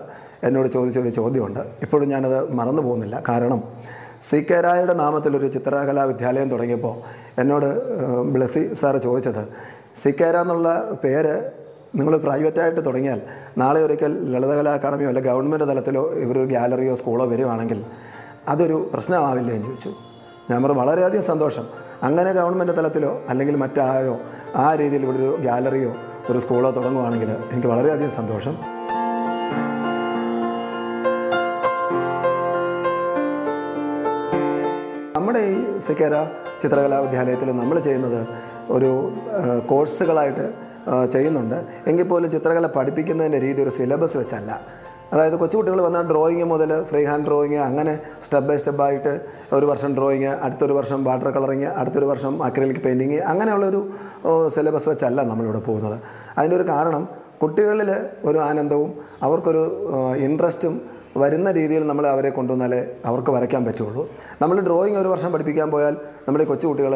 എന്നോട് 0.46 0.68
ചോദിച്ച 0.68 0.98
ഒരു 0.98 1.08
ചോദ്യമുണ്ട്. 1.08 1.58
ഇപ്പോഴും 1.58 2.08
ഞാനത് 2.08 2.52
മറന്നു 2.52 2.82
പോകുന്നില്ല. 2.82 3.22
കാരണം 3.28 3.62
സി 4.22 4.46
കെ 4.50 4.60
രായയുടെ 4.60 4.94
നാമത്തിലൊരു 4.94 5.46
ചിത്രകലാ 5.46 6.04
വിദ്യാലയം 6.04 6.50
തുടങ്ങിയപ്പോൾ 6.50 6.94
എന്നോട് 7.40 7.66
ബ്ലസി 8.22 8.74
സാറ് 8.74 8.96
ചോദിച്ചത് 8.96 9.48
സി 9.96 10.10
കെ 10.10 10.30
രാ 10.30 10.40
എന്നുള്ള 10.40 10.98
പേര് 11.04 11.50
നിങ്ങൾ 11.96 12.16
പ്രൈവറ്റായിട്ട് 12.16 12.86
തുടങ്ങിയാൽ 12.86 13.20
നാളെ 13.58 13.82
ഒരിക്കൽ 13.82 14.32
ലളിതകലാ 14.32 14.72
അക്കാദമിയോ 14.72 15.08
അല്ലെ 15.08 15.22
ഗവൺമെന്റ് 15.22 15.68
തലത്തിലോ 15.68 16.12
ഇവരൊരു 16.12 16.46
ഗ്യാലറിയോ 16.46 16.94
സ്കൂളോ 16.94 17.26
വരുവാണെങ്കിൽ 17.26 17.84
അതൊരു 18.48 18.90
പ്രശ്നമാവില്ലേ? 18.94 19.54
എന്ന് 19.54 19.66
ചോദിച്ചു. 19.66 19.92
ഞാൻ 20.50 20.62
പറഞ്ഞു 20.62 20.78
വളരെയധികം 20.80 21.22
സന്തോഷം. 21.22 21.66
അങ്ങനെ 22.06 22.32
ഗവൺമെന്റ് 22.32 22.74
തലത്തിലോ 22.76 23.12
അല്ലെങ്കിൽ 23.28 23.56
മറ്റാരോ 23.56 24.16
ആ 24.56 24.74
രീതിയിൽ 24.80 25.02
ഇവിടെ 25.02 25.18
ഒരു 25.18 25.30
ഗ്യാലറിയോ 25.40 25.92
ഒരു 26.30 26.38
സ്കൂളോ 26.38 26.70
തുടങ്ങുവാണെങ്കിൽ 26.70 27.30
എനിക്ക് 27.52 27.68
വളരെയധികം 27.68 28.10
സന്തോഷം. 28.10 28.54
നമ്മുടെ 35.16 35.40
ഈ 35.54 35.58
സിക്കേര 35.86 36.14
ചിത്രകലാ 36.62 36.98
വിദ്യാലയത്തിൽ 36.98 37.48
നമ്മൾ 37.52 37.78
ചെയ്യുന്നത് 37.78 38.20
ഒരു 38.76 38.90
കോഴ്സുകളായിട്ട് 39.70 40.46
ചെയ്യുന്നുണ്ട്. 41.12 41.58
എങ്കിൽ 41.86 42.06
പോലും 42.08 42.30
ചിത്രകല 42.30 42.66
പഠിപ്പിക്കുന്നതിന്റെ 42.66 43.40
രീതി 43.40 43.62
ഒരു 43.62 43.70
സിലബസ് 43.70 44.16
വെച്ചല്ല. 44.16 44.60
അതായത് 45.12 45.36
കൊച്ചുകുട്ടികൾ 45.36 45.80
വന്നാൽ 45.80 46.04
ഡ്രോയിങ് 46.10 46.44
മുതൽ 46.44 46.70
ഫ്രീ 46.82 47.04
ഹാൻഡ് 47.04 47.26
ഡ്രോയിങ് 47.26 47.60
അങ്ങനെ 47.68 47.94
സ്റ്റെപ്പ് 48.24 48.48
ബൈ 48.48 48.56
സ്റ്റെപ്പായിട്ട് 48.56 49.12
ഒരു 49.52 49.66
വർഷം 49.66 49.94
ഡ്രോയിങ് 49.96 50.32
അടുത്തൊരു 50.44 50.72
വർഷം 50.72 51.04
വാട്ടർ 51.04 51.28
കളറിങ് 51.30 51.70
അടുത്തൊരു 51.80 52.04
വർഷം 52.04 52.42
അക്രലിക് 52.42 52.82
പെയിന്റിങ് 52.82 53.18
അങ്ങനെയുള്ളൊരു 53.32 53.80
സിലബസ് 54.54 54.88
വെച്ചല്ല 54.88 55.22
നമ്മളിവിടെ 55.22 55.58
പോകുന്നത്. 55.58 55.98
അതിന്റെ 56.38 56.56
ഒരു 56.56 56.66
കാരണം 56.68 57.08
കുട്ടികളിൽ 57.42 57.90
ഒരു 58.24 58.38
ആനന്ദവും 58.38 58.92
അവർക്കൊരു 59.22 59.64
ഇൻട്രസ്റ്റും 60.26 60.74
വരുന്ന 61.22 61.48
രീതിയിൽ 61.58 61.86
നമ്മൾ 61.86 62.04
അവരെ 62.06 62.30
കൊണ്ടുവന്നാലേ 62.36 62.80
അവർക്ക് 63.06 63.30
വരയ്ക്കാൻ 63.36 63.62
പറ്റുള്ളൂ. 63.64 64.02
നമ്മൾ 64.42 64.56
ഡ്രോയിങ് 64.60 64.98
ഒരു 65.02 65.08
വർഷം 65.08 65.32
പഠിപ്പിക്കാൻ 65.32 65.70
പോയാൽ 65.70 65.94
നമ്മുടെ 66.26 66.44
ഈ 66.44 66.48
കൊച്ചു 66.48 66.66
കുട്ടികൾ 66.66 66.94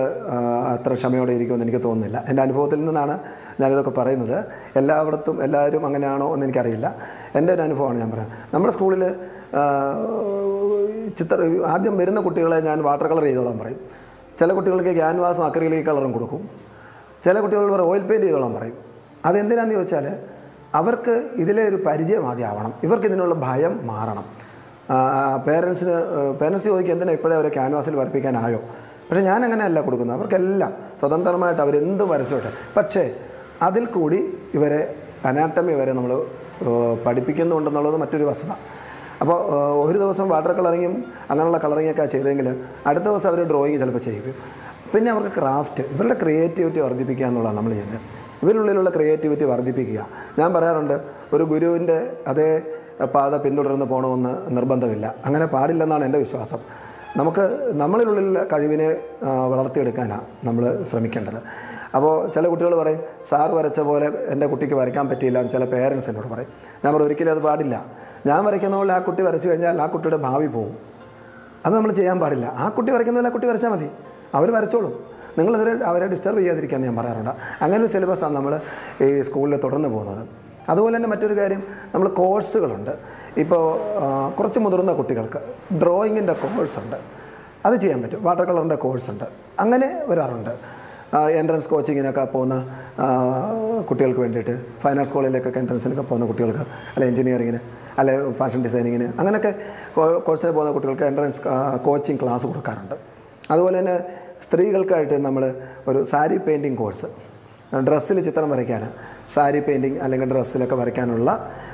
അത്ര 0.72 0.92
ക്ഷമയോടെ 0.94 1.32
ഇരിക്കുമെന്ന് 1.32 1.66
എനിക്ക് 1.66 1.82
തോന്നുന്നില്ല. 1.86 2.24
എന്റെ 2.28 2.42
അനുഭവത്തിൽ 2.42 2.80
നിന്നാണ് 2.84 3.14
ഞാനിതൊക്കെ 3.60 3.92
പറയുന്നത്. 3.98 4.38
എല്ലായിടത്തും 4.76 5.44
എല്ലാവരും 5.44 5.86
അങ്ങനെയാണോ 5.86 6.34
എന്ന് 6.34 6.46
എനിക്കറിയില്ല. 6.46 6.96
എന്റെ 7.34 7.52
ഒരു 7.52 7.62
അനുഭവമാണ് 7.62 7.98
ഞാൻ 7.98 8.10
പറയാം 8.10 8.30
നമ്മുടെ 8.54 8.72
സ്കൂളിൽ 8.72 9.04
ചിത്ര 11.18 11.38
ആദ്യം 11.66 11.94
വരുന്ന 11.98 12.20
കുട്ടികളെ 12.20 12.60
ഞാൻ 12.68 12.78
വാട്ടർ 12.82 13.06
കളർ 13.06 13.24
ചെയ്തോളാൻ 13.28 13.58
പറയും. 13.58 13.80
ചില 14.38 14.52
കുട്ടികൾക്ക് 14.52 14.92
ക്യാൻവാസും 14.96 15.44
അക്രിലിക് 15.44 15.86
കളറും 15.86 16.12
കൊടുക്കും. 16.12 16.42
ചില 17.24 17.40
കുട്ടികൾ 17.40 17.82
ഓയിൽ 17.82 18.02
പെയിന്റ് 18.02 18.26
ചെയ്തോളാൻ 18.26 18.54
പറയും. 18.54 18.78
അതെന്തിനാണെന്ന് 19.24 19.74
ചോദിച്ചാൽ 19.74 20.06
അവർക്ക് 20.78 21.14
ഇതിലെ 21.42 21.62
ഒരു 21.70 21.78
പരിചയം 21.86 22.24
ആദ്യം 22.30 22.48
ആവണം. 22.50 22.72
ഇവർക്ക് 22.86 23.06
ഇതിനുള്ള 23.10 23.34
ഭയം 23.46 23.74
മാറണം. 23.90 24.26
പേരൻസിന് 25.46 25.94
പേരൻസ് 26.40 26.64
ചോദിക്കുക 26.70 26.94
എന്തിനാ 26.94 27.12
ഇപ്പോഴേ 27.18 27.34
അവരെ 27.38 27.50
ക്യാൻവാസിൽ 27.56 27.94
വരപ്പിക്കാനായോ 28.00 28.60
പക്ഷേ 29.08 29.22
ഞാൻ 29.30 29.40
അങ്ങനെയല്ല 29.46 29.78
കൊടുക്കുന്നത്. 29.86 30.16
അവർക്കെല്ലാം 30.18 30.72
സ്വതന്ത്രമായിട്ട് 31.00 31.62
അവരെന്തും 31.64 32.08
വരച്ചോട്ടെ 32.12 32.50
പക്ഷേ 32.76 33.02
അതിൽ 33.68 33.84
കൂടി 33.96 34.20
ഇവരെ 34.58 34.80
അനാട്ടമി 35.30 35.74
വരെ 35.80 35.92
നമ്മൾ 35.98 36.12
പഠിപ്പിക്കുന്നുണ്ടെന്നുള്ളത് 37.04 37.96
മറ്റൊരു 38.02 38.24
വസ്തുത. 38.30 38.52
അപ്പോൾ 39.22 39.38
ഒരു 39.86 39.96
ദിവസം 40.02 40.26
വാട്ടർ 40.32 40.52
കളറിങ്ങും 40.58 40.94
അങ്ങനെയുള്ള 41.30 41.58
കളറിങ്ങൊക്കെ 41.64 42.04
ചെയ്തെങ്കിൽ 42.14 42.48
അടുത്ത 42.88 43.06
ദിവസം 43.10 43.28
അവർ 43.30 43.40
ഡ്രോയിങ് 43.50 43.78
ചിലപ്പോൾ 43.82 44.02
ചെയ്യും 44.06 44.36
പിന്നെ 44.92 45.08
അവർക്ക് 45.14 45.32
ക്രാഫ്റ്റ് 45.38 45.82
ഇവരുടെ 45.92 46.16
ക്രിയേറ്റിവിറ്റി 46.22 46.80
വർദ്ധിപ്പിക്കുക 46.86 47.26
എന്നുള്ളതാണ് 47.30 47.58
നമ്മൾ 47.58 47.72
ചെയ്യുന്നത്. 47.78 48.00
ഇവരുള്ളിലുള്ള 48.42 48.90
ക്രിയേറ്റിവിറ്റി 48.90 49.44
വർദ്ധിപ്പിക്കുക. 49.44 50.06
ഞാൻ 50.38 50.54
പറയാറുണ്ട് 50.54 51.00
ഒരു 51.32 51.44
ഗുരുവിന്റെ 51.44 52.16
അതേ 52.26 52.62
പാത 53.14 53.36
പിന്തുടർന്ന് 53.36 53.86
പോകണമെന്ന് 53.86 54.56
നിർബന്ധമില്ല. 54.56 55.14
അങ്ങനെ 55.26 55.46
പാടില്ലെന്നാണ് 55.46 56.04
എന്റെ 56.04 56.18
വിശ്വാസം. 56.18 56.58
നമുക്ക് 57.16 57.70
നമ്മളിലുള്ള 57.72 58.46
കഴിവിനെ 58.52 58.96
വളർത്തിയെടുക്കാനാണ് 59.24 60.46
നമ്മൾ 60.46 60.84
ശ്രമിക്കേണ്ടത്. 60.90 61.42
അപ്പോൾ 61.96 62.30
ചില 62.30 62.46
കുട്ടികൾ 62.48 62.74
പറയും 62.74 63.00
സാർ 63.24 63.50
വരച്ച 63.54 63.80
പോലെ 63.80 64.06
എന്റെ 64.06 64.46
കുട്ടിക്ക് 64.46 64.74
വരയ്ക്കാൻ 64.74 65.08
പറ്റിയില്ല 65.08 65.38
എന്ന് 65.38 65.52
ചില 65.52 65.64
പേരൻസ് 65.64 66.08
എന്നോട് 66.10 66.26
പറയും. 66.26 66.48
ഞാൻ 66.84 66.94
പറയും 66.94 67.06
ഒരിക്കലും 67.06 67.30
അത് 67.30 67.42
പാടില്ല. 67.42 67.86
ഞാൻ 68.26 68.44
വരയ്ക്കുന്ന 68.44 68.76
പോലെ 68.76 68.92
ആ 68.92 68.98
കുട്ടി 68.98 69.22
വരച്ചു 69.22 69.48
കഴിഞ്ഞാൽ 69.48 69.82
ആ 69.82 69.86
കുട്ടിയുടെ 69.86 70.16
ഭാവി 70.16 70.46
പോവും. 70.46 70.76
അത് 71.66 71.74
നമ്മൾ 71.74 71.92
ചെയ്യാൻ 71.92 72.20
പാടില്ല. 72.20 72.46
ആ 72.58 72.68
കുട്ടി 72.68 72.92
വരയ്ക്കുന്ന 72.92 73.18
പോലെ 73.18 73.28
ആ 73.28 73.32
കുട്ടി 73.32 73.46
വരച്ചാൽ 73.46 73.68
മതി. 73.68 73.90
അവർ 74.34 74.50
വരച്ചോളും. 74.50 75.11
നിങ്ങളതിനെ 75.38 75.72
അവരെ 75.90 76.06
ഡിസ്റ്റർബ് 76.12 76.38
ചെയ്യാതിരിക്കാൻ 76.38 76.80
ഞാൻ 76.82 76.96
പറയാറുണ്ട്. 76.96 77.32
അങ്ങനെ 77.64 77.80
ഒരു 77.84 77.90
സിലബസാണ് 77.94 78.36
നമ്മൾ 78.36 78.54
ഈ 79.06 79.08
സ്കൂളിൽ 79.28 79.56
തുടർന്ന് 79.64 79.88
പോകുന്നത്. 79.88 80.22
അതുപോലെ 80.68 80.94
തന്നെ 80.96 81.08
മറ്റൊരു 81.08 81.36
കാര്യം 81.38 81.62
നമ്മൾ 81.94 82.08
കോഴ്സുകളുണ്ട് 82.20 82.92
ഇപ്പോൾ 83.42 83.62
കുറച്ച് 84.38 84.60
മുതിർന്ന 84.60 84.92
കുട്ടികൾക്ക് 84.92 85.40
ഡ്രോയിങ്ങിന്റെ 85.82 86.34
കോഴ്സുണ്ട് 86.44 86.98
അത് 87.66 87.74
ചെയ്യാൻ 87.74 87.98
പറ്റും. 88.02 88.20
വാട്ടർ 88.24 88.44
കളറിന്റെ 88.44 88.78
കോഴ്സുണ്ട് 88.84 89.26
അങ്ങനെ 89.60 89.88
വരാറുണ്ട്. 90.06 90.54
എൻട്രൻസ് 91.38 91.68
കോച്ചിങ്ങിനൊക്കെ 91.70 92.22
പോകുന്ന 92.34 92.54
കുട്ടികൾക്ക് 93.88 94.20
വേണ്ടിയിട്ട് 94.20 94.54
ഫൈൻ 94.82 94.98
ആർട്സ് 94.98 95.14
കോളേജിലേക്കൊക്കെ 95.14 95.58
എൻട്രൻസിനൊക്കെ 95.58 96.02
പോകുന്ന 96.02 96.26
കുട്ടികൾക്ക് 96.26 96.64
അല്ലെ 96.94 97.06
എഞ്ചിനീയറിങ്ങിന് 97.08 97.60
അല്ലെ 98.00 98.14
ഫാഷൻ 98.38 98.62
ഡിസൈനിങ്ങിന് 98.62 99.08
അങ്ങനെയൊക്കെ 99.20 99.52
കോഴ്സിന് 100.26 100.52
പോകുന്ന 100.52 100.72
കുട്ടികൾക്ക് 100.72 101.04
എൻട്രൻസ് 101.10 101.40
കോച്ചിങ് 101.84 102.20
ക്ലാസ് 102.22 102.46
കൊടുക്കാറുണ്ട്. 102.46 102.96
അതുപോലെ 103.50 103.76
തന്നെ 103.80 103.96
സ്ത്രീകൾക്കായിട്ട് 104.44 105.16
നമ്മൾ 105.26 105.42
ഒരു 105.88 106.00
സാരി 106.12 106.38
പെയിന്റിങ് 106.46 106.76
കോഴ്സ് 106.76 107.08
ഡ്രസ്സിൽ 107.88 108.18
ചിത്രം 108.28 108.48
വരയ്ക്കാൻ 108.52 108.82
സാരി 109.34 109.60
പെയിന്റിങ് 109.66 110.00
അല്ലെങ്കിൽ 110.04 110.30
ഡ്രസ്സിലൊക്കെ 110.32 110.76
വരയ്ക്കാനുള്ള 110.80 111.30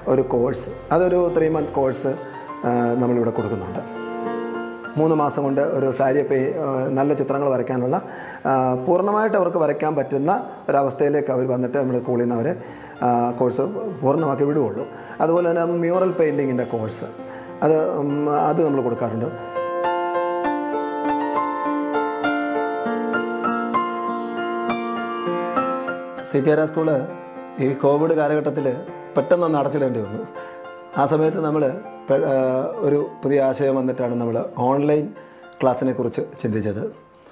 ഒരു 0.09 0.23
കോഴ്സ് 0.23 0.71
അതൊരു 0.93 1.21
ത്രീ 1.37 1.49
മന്ത് 1.55 1.73
കോഴ്സ് 1.79 2.13
നമ്മളിവിടെ 3.01 3.33
കൊടുക്കുന്നുണ്ട്. 3.39 3.81
മൂന്ന് 4.99 5.17
മാസം 5.23 5.41
കൊണ്ട് 5.47 5.61
ഒരു 5.79 5.89
സാരി 5.99 6.23
പേ 6.29 6.39
നല്ല 6.99 7.11
ചിത്രങ്ങൾ 7.21 7.49
വരയ്ക്കാനുള്ള 7.55 7.97
പൂർണമായിട്ട് 8.87 9.37
അവർക്ക് 9.41 9.59
വരയ്ക്കാൻ 9.65 9.93
പറ്റുന്ന 9.99 10.33
ഒരവസ്ഥയിലേക്ക് 10.69 11.31
അവർ 11.35 11.45
വന്നിട്ട് 11.55 11.77
നമ്മൾ 11.79 11.99
സ്കൂളിൽ 12.01 12.23
നിന്ന് 12.23 12.37
അവരെ 12.39 12.55
കോഴ്സ് 13.39 13.65
പൂർണമാക്കി 14.03 14.45
വിടുകയുള്ളൂ. 14.51 14.87
അതുപോലെ 15.21 15.47
തന്നെ 15.51 15.65
മ്യൂറൽ 15.85 16.13
പെയിന്റിങ്ങിന്റെ 16.21 16.67
കോഴ്സ് 16.75 17.07
അത് 17.63 17.77
അത് 18.51 18.61
നമ്മൾ 18.67 18.81
കൊടുക്കാറുണ്ട്. 18.81 19.58
സി 26.31 26.39
കെ 26.39 26.51
ആർ 26.51 26.61
സ്കൂൾ 26.69 26.89
ഈ 27.65 27.67
കോവിഡ് 27.83 28.15
കാലഘട്ടത്തിൽ 28.19 28.67
പെട്ടെന്നൊന്ന് 29.17 29.59
അടച്ചിടേണ്ടി 29.59 30.01
വന്നു. 30.01 30.23
ആ 31.01 31.07
സമയത്ത് 31.07 31.41
നമ്മൾ 31.45 31.63
ഒരു 32.87 32.99
പുതിയ 33.23 33.39
ആശയം 33.43 33.77
വന്നിട്ടാണ് 33.77 34.15
നമ്മൾ 34.15 34.37
ഓൺലൈൻ 34.59 35.05
ക്ലാസ്സിനെ 35.63 35.93
കുറിച്ച് 35.93 36.23
ചിന്തിച്ചത്. 36.41 36.83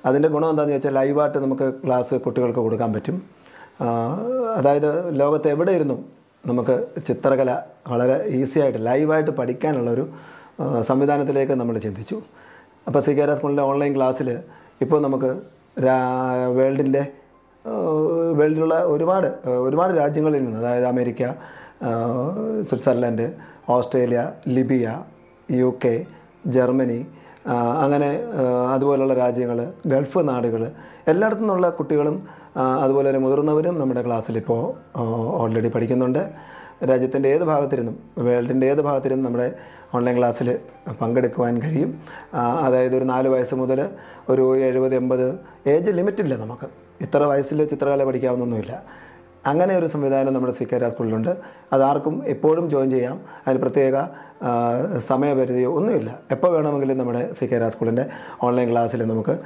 അതിന്റെ 0.06 0.28
ഗുണം 0.28 0.50
എന്താണെന്ന് 0.50 0.74
ചോദിച്ചാൽ 0.74 0.94
ലൈവായിട്ട് 0.94 1.38
നമുക്ക് 1.38 1.66
ക്ലാസ് 1.85 2.14
കുട്ടികൾക്ക് 2.14 2.59
കൊടുക്കാൻ 2.59 2.92
പറ്റും. 2.92 3.16
അതായത് 4.56 5.20
ലോകത്ത് 5.20 5.48
എവിടെ 5.48 5.72
ഇരുന്നും 5.72 6.00
നമുക്ക് 6.46 6.76
ചിത്രകല 7.06 7.50
വളരെ 7.88 8.16
ഈസി 8.38 8.59
ആയിട്ട് 8.59 8.87
ലൈവായിട്ട് 8.87 9.30
പഠിക്കാനുള്ളൊരു 9.30 10.04
ഒരു 10.62 10.82
സംവിധാനത്തിലേക്ക് 10.82 11.52
നമ്മൾ 11.52 11.78
ചിന്തിച്ചു. 11.78 12.16
അപ്പോൾ 12.87 13.00
സി 13.00 13.11
കെ 13.11 13.22
ആർ 13.22 13.32
സ്കൂളിന്റെ 13.37 13.62
ഓൺലൈൻ 13.62 13.96
ക്ലാസ്സിൽ 13.96 14.28
ഇപ്പോൾ 14.80 15.00
നമുക്ക് 15.02 15.30
വേൾഡിന്റെ 16.59 17.02
വേൾഡിലുള്ള 18.33 18.85
ഒരുപാട് 18.85 19.48
ഒരുപാട് 19.48 19.92
രാജ്യങ്ങളിൽ 19.98 20.44
നിന്ന് 20.44 20.59
അതായത് 20.59 20.85
America 20.85 21.26
Switzerland 22.62 23.33
Australia 23.68 24.33
Libya 24.48 25.02
U 25.50 25.79
K 25.85 26.07
Germany 26.46 27.07
അങ്ങനെ 27.83 28.20
അതുപോലെയുള്ള 28.72 29.14
രാജ്യങ്ങൾ 29.14 29.72
ഗൾഫ് 29.87 30.29
നാടുകൾ 30.29 30.72
എല്ലായിടത്തു 31.09 31.42
നിന്നുള്ള 31.42 31.70
കുട്ടികളും 31.70 32.26
അതുപോലെ 32.81 33.09
തന്നെ 33.09 33.20
മുതിർന്നവരും 33.20 33.81
നമ്മുടെ 33.81 34.07
ക്ലാസ്സിൽ 34.07 34.37
ഇപ്പോൾ 34.37 34.74
ഓൾറെഡി 35.42 35.68
പഠിക്കുന്നുണ്ട്. 35.68 36.31
രാജ്യത്തിന്റെ 36.85 37.29
ഏത് 37.29 37.44
ഭാഗത്തിരുന്നും 37.44 37.98
വേൾഡിന്റെ 38.18 38.66
ഏത് 38.66 38.83
ഭാഗത്തിരുന്നും 38.83 39.26
നമ്മുടെ 39.26 39.52
ഓൺലൈൻ 39.94 40.18
ക്ലാസ്സിൽ 40.18 40.59
പങ്കെടുക്കുവാൻ 41.02 41.62
കഴിയും. 41.62 42.00
അതായത് 42.61 42.96
ഒരു 42.96 43.05
നാല് 43.05 43.29
വയസ്സ് 43.29 43.55
മുതൽ 43.55 43.88
ഒരു 44.29 44.59
എഴുപത് 44.59 44.94
എൺപത് 44.94 45.38
ഏജ് 45.66 45.90
ലിമിറ്റില്ല 45.90 46.37
നമുക്ക്. 46.37 46.86
ഇത്ര 47.00 47.22
വയസ്സിൽ 47.22 47.64
ചിത്രകല 47.64 48.04
പഠിക്കാവുന്നൊന്നുമില്ല. 48.04 48.82
അങ്ങനെ 49.46 49.78
ഒരു 49.78 49.87
സംവിധാനം 49.87 50.32
നമ്മുടെ 50.35 50.52
സി 50.52 50.64
കെ 50.64 50.88
സ്കൂളിലുണ്ട് 50.88 51.37
അതാർക്കും 51.72 52.22
എപ്പോഴും 52.26 52.70
ജോയിൻ 52.70 52.90
ചെയ്യാം. 52.90 53.20
അതിന് 53.46 53.62
പ്രത്യേക 53.62 53.96
സമയപരിധിയോ 54.98 55.74
ഒന്നുമില്ല. 55.74 56.18
എപ്പോൾ 56.30 56.50
വേണമെങ്കിലും 56.52 56.98
നമ്മുടെ 56.98 57.32
സി 57.32 57.44
കെ 57.44 57.68
സ്കൂളിന്റെ 57.68 58.06
ഓൺലൈൻ 58.42 58.70
ക്ലാസ്സിൽ 58.72 59.04
നമുക്ക് 59.04 59.38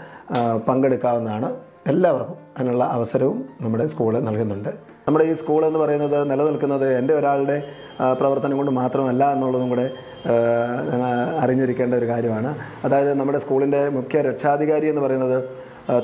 പങ്കെടുക്കാവുന്നതാണ്. 0.68 1.56
എല്ലാവർക്കും 1.86 2.36
അതിനുള്ള 2.58 2.84
അവസരവും 2.84 3.44
നമ്മുടെ 3.60 3.86
സ്കൂൾ 3.86 4.18
നൽകുന്നുണ്ട്. 4.18 4.68
നമ്മുടെ 5.06 5.24
ഈ 5.24 5.34
സ്കൂൾ 5.34 5.64
എന്ന് 5.64 5.78
പറയുന്നത് 5.78 6.30
നിലനിൽക്കുന്നത് 6.30 6.98
എന്റെ 6.98 7.14
ഒരാളുടെ 7.14 7.62
പ്രവർത്തനം 8.20 8.56
കൊണ്ട് 8.56 8.72
മാത്രമല്ല 8.72 9.32
എന്നുള്ളതും 9.32 9.68
കൂടെ 9.68 9.90
അറിഞ്ഞിരിക്കേണ്ട 11.40 11.94
ഒരു 11.94 12.06
കാര്യമാണ്. 12.06 12.58
അതായത് 12.84 13.14
നമ്മുടെ 13.14 13.38
സ്കൂളിന്റെ 13.38 13.88
മുഖ്യ 13.88 14.22
രക്ഷാധികാരി 14.22 14.86
എന്ന് 14.86 15.00
പറയുന്നത് 15.00 15.44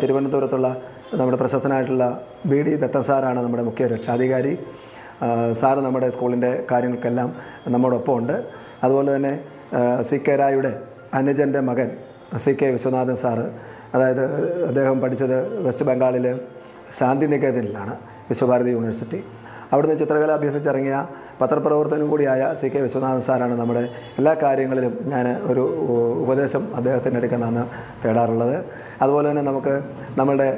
തിരുവനന്തപുരത്തുള്ള 0.03 0.83
നമ്മുടെ 1.15 1.39
പ്രശസ്തനായിട്ടുള്ള 1.41 2.05
ബി 2.51 2.57
ഡി 2.67 2.73
ദത്തൻ 2.83 3.03
സാറാണ് 3.09 3.41
നമ്മുടെ 3.45 3.65
മുഖ്യ 3.67 3.85
രക്ഷാധികാരി. 3.93 4.53
സാറ് 5.61 5.81
നമ്മുടെ 5.85 6.09
സ്കൂളിന്റെ 6.15 6.51
കാര്യങ്ങൾക്കെല്ലാം 6.71 7.29
നമ്മോടൊപ്പം 7.75 8.15
ഉണ്ട് 8.21 8.37
അതുപോലെ 8.85 9.11
തന്നെ 9.17 9.35
സി 10.09 10.17
കെ 10.27 10.35
രായുടെ 10.41 10.73
അനുജന്റെ 11.19 11.61
മകൻ 11.69 11.91
സി 12.45 12.53
കെ 12.61 12.69
വിശ്വനാഥൻ 12.77 13.17
സാറ് 13.23 13.47
അതായത് 13.95 14.25
അദ്ദേഹം 14.69 14.97
പഠിച്ചത് 15.05 15.37
വെസ്റ്റ് 15.67 15.87
ബംഗാളിൽ 15.91 16.27
ശാന്തിനികേതനിലാണ് 16.99 17.95
വിശ്വഭാരതി 18.31 18.71
യൂണിവേഴ്സിറ്റി. 18.77 19.21
അവിടുന്ന് 19.73 19.97
ചിത്രകല 19.99 20.31
അഭ്യസിച്ചിറങ്ങിയ 20.33 21.07
പത്രപ്രവർത്തനം 21.41 22.11
കൂടിയായ 22.11 22.55
സി 22.61 22.67
കെ 22.67 22.79
വിശ്വനാഥൻ 22.79 23.21
സാറാണ് 23.21 23.55
നമ്മുടെ 23.61 23.89
എല്ലാ 24.19 24.35
കാര്യങ്ങളിലും 24.43 24.99
ഞാൻ 25.05 25.27
ഒരു 25.29 25.65
ഉപദേശം 26.23 26.77
അദ്ദേഹത്തിന്റെ 26.77 27.21
അടുക്കൽ 27.21 27.45
തേടാറുള്ളത്. 28.05 28.65
അതുപോലെ 29.03 29.31
തന്നെ 29.31 29.43
നമുക്ക് 29.43 29.75
നമ്മളുടെ 30.19 30.49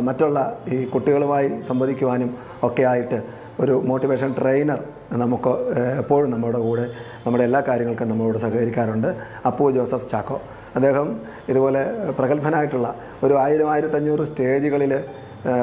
മറ്റുള്ള 0.00 0.58
ഈ 0.68 0.84
കുട്ടികളുമായി 0.84 1.62
സംവദിക്കുവാനും 1.62 2.30
ഒക്കെ 2.62 2.82
ആയിട്ട് 2.82 3.20
ഒരു 3.60 3.72
മോട്ടിവേഷൻ 3.72 4.34
ട്രെയിനർ 4.38 4.80
നമുക്ക് 5.12 5.52
എപ്പോഴും 5.98 6.30
നമ്മുടെ 6.30 6.58
കൂടെ 6.58 6.84
നമ്മുടെ 7.26 7.44
എല്ലാ 7.44 7.60
കാര്യങ്ങൾക്കും 7.68 8.08
നമ്മളോട് 8.08 8.38
സഹകരിക്കാറുണ്ട്. 8.38 9.08
അപ്പു 9.46 9.70
ജോസഫ് 9.70 10.08
ചാക്കോ. 10.08 10.40
അദ്ദേഹം 10.76 11.20
ഇതുപോലെ 11.48 11.82
പ്രഗത്ഭനായിട്ടുള്ള 12.18 12.94
ഒരു 13.22 13.34
ആയിരം 13.34 13.70
ആയിരത്തഞ്ഞൂറ് 13.70 14.24
സ്റ്റേജുകളിൽ 14.26 14.92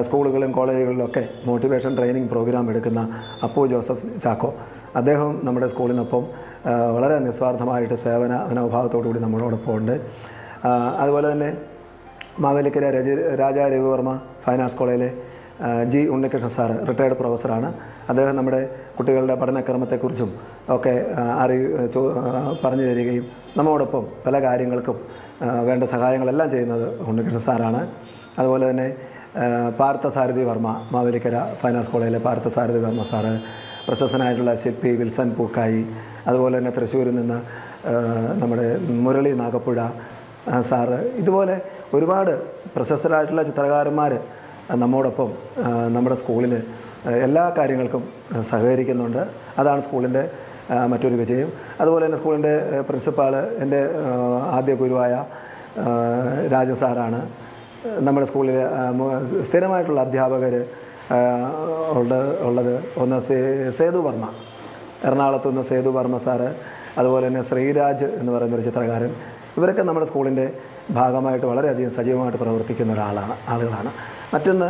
സ്കൂളുകളിലും 0.02 0.52
കോളേജുകളിലൊക്കെ 0.52 1.24
മോട്ടിവേഷൻ 1.46 1.98
ട്രെയിനിങ് 1.98 2.30
പ്രോഗ്രാം 2.30 2.70
എടുക്കുന്ന 2.70 3.02
അപ്പു 3.44 3.68
ജോസഫ് 3.68 4.22
ചാക്കോ. 4.24 4.54
അദ്ദേഹം 4.96 5.42
നമ്മുടെ 5.44 5.68
സ്കൂളിനൊപ്പം 5.68 6.26
വളരെ 6.96 7.20
നിസ്വാർത്ഥമായിട്ട് 7.20 7.94
സേവന 7.94 8.34
മനോഭാവത്തോടു 8.50 9.08
കൂടി 9.08 9.20
നമ്മളോടൊപ്പം 9.20 9.78
ഉണ്ട്. 9.78 9.96
അതുപോലെ 11.00 11.32
തന്നെ 11.32 11.50
മാവേലിക്കര 12.40 12.86
രജ 12.98 13.10
രാജാ 13.42 13.68
രവിവർമ്മ 13.68 14.20
ആർട്സ് 14.50 14.78
കോളേജിലെ 14.78 15.10
ജി 15.92 16.00
ഉണ്ണികൃഷ്ണൻ 16.14 16.50
സാറ് 16.50 16.88
റിട്ടയർഡ് 16.88 17.18
പ്രൊഫസറാണ് 17.20 17.74
അദ്ദേഹം 18.10 18.36
നമ്മുടെ 18.36 18.70
കുട്ടികളുടെ 18.98 19.36
പഠനക്രമത്തെക്കുറിച്ചും 19.36 20.32
ഒക്കെ 20.70 21.06
അറി 21.44 21.58
പറഞ്ഞു 22.64 22.82
തരികയും 22.82 23.26
നമ്മോടൊപ്പം 23.58 24.06
പല 24.26 24.42
കാര്യങ്ങൾക്കും 24.44 25.00
വേണ്ട 25.64 25.84
സഹായങ്ങളെല്ലാം 25.84 26.50
ചെയ്യുന്നത് 26.50 27.00
ഉണ്ണികൃഷ്ണൻ 27.02 27.40
സാറാണ്. 27.40 27.88
അതുപോലെ 28.40 28.70
തന്നെ 28.70 28.96
പാർത്ഥസാരഥി 29.80 30.44
വർമ്മ 30.44 30.70
മാവേലിക്കര 30.92 31.36
ആർട്സ് 31.36 31.92
കോളേജിലെ 31.92 32.20
പാർത്ഥസാരഥി 32.20 32.78
വർമ്മ 32.78 33.04
സാറ് 33.04 33.40
പ്രശസ്തനായിട്ടുള്ള 33.88 34.56
ശില്പി 34.56 34.90
വിൽസൺ 34.90 35.30
പൂക്കായി 35.30 35.86
അതുപോലെ 36.28 36.58
തന്നെ 36.58 36.72
തൃശ്ശൂരിൽ 36.72 37.16
നിന്ന് 37.16 37.40
നമ്മുടെ 38.42 38.78
മുരളി 39.06 39.32
നാഗപ്പുഴ 39.32 39.80
സാറ് 40.62 41.00
ഇതുപോലെ 41.22 41.62
ഒരുപാട് 41.94 42.34
പ്രശസ്തരായിട്ടുള്ള 42.76 43.44
ചിത്രകാരന്മാർ 43.44 44.20
നമ്മോടൊപ്പം 44.72 45.32
നമ്മുടെ 45.96 46.16
സ്കൂളിൽ 46.16 46.54
എല്ലാ 47.26 47.54
കാര്യങ്ങൾക്കും 47.58 48.04
സഹകരിക്കുന്നുണ്ട്. 48.42 49.28
അതാണ് 49.60 49.82
സ്കൂളിന്റെ 49.82 50.24
മറ്റൊരു 50.92 51.16
വിജയം. 51.16 51.50
അതുപോലെ 51.82 52.06
തന്നെ 52.06 52.18
സ്കൂളിന്റെ 52.18 52.54
പ്രിൻസിപ്പാൾ 52.88 53.36
എന്റെ 53.36 53.82
ആദ്യ 54.58 54.76
ഗുരുവായ 54.76 55.26
രാജൻ 56.54 56.76
സാറാണ്. 56.76 57.45
നമ്മുടെ 58.06 58.26
സ്കൂളിൽ 58.30 58.58
സ്ഥിരമായിട്ടുള്ള 59.48 60.00
അധ്യാപകർ 60.06 60.54
ഉള്ളത് 62.48 62.74
ഒന്ന് 63.04 63.18
സേതു 63.80 64.00
വർമ്മ. 64.06 64.26
എറണാകുളത്ത് 65.08 65.48
നിന്ന് 65.50 65.64
സേതു 65.72 65.90
വർമ്മ 65.98 66.18
സാറ് 66.26 66.50
അതുപോലെ 67.00 67.24
തന്നെ 67.28 67.42
ശ്രീരാജ് 67.50 68.08
എന്ന് 68.20 68.32
പറയുന്ന 68.36 68.56
ഒരു 68.60 68.66
ചിത്രകാരൻ. 68.68 69.12
ഇവരൊക്കെ 69.58 69.84
നമ്മുടെ 69.88 70.08
സ്കൂളിന്റെ 70.10 70.46
ഭാഗമായിട്ട് 71.00 71.46
വളരെയധികം 71.52 71.92
സജീവമായിട്ട് 71.98 72.40
പ്രവർത്തിക്കുന്ന 72.44 72.94
ഒരാളാണ് 72.94 73.36
ആളുകളാണ്. 73.54 73.92
മറ്റൊന്ന് 74.34 74.70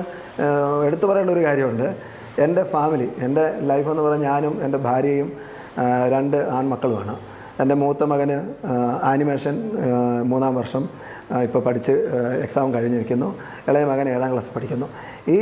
എടുത്തു 0.87 1.05
പറയേണ്ട 1.09 1.31
ഒരു 1.37 1.43
കാര്യമുണ്ട്. 1.47 1.87
എന്റെ 2.45 2.63
ഫാമിലി 2.73 3.07
എന്റെ 3.25 3.45
ലൈഫ് 3.71 3.89
എന്ന് 3.91 4.03
പറഞ്ഞാൽ 4.05 4.31
ഞാനും 4.31 4.55
എന്റെ 4.65 4.79
ഭാര്യയും 4.87 5.29
രണ്ട് 6.13 6.37
ആൺമക്കളുമാണ്. 6.57 7.15
എന്റെ 7.61 7.75
മൂത്ത 7.81 8.03
മകന് 8.11 8.37
ആനിമേഷൻ 9.11 9.55
മൂന്നാം 10.31 10.53
വർഷം 10.59 10.83
ഇപ്പോൾ 11.43 11.61
പഠിച്ച് 11.67 11.93
എക്സാം 12.45 12.73
കഴിഞ്ഞിരിക്കുന്നു. 12.73 13.29
ഇളയ 13.69 13.83
മകൻ 13.91 14.05
ഏഴാം 14.13 14.29
ക്ലാസ് 14.31 14.51
പഠിക്കുന്നു. 14.55 14.87
ഈ 15.35 15.37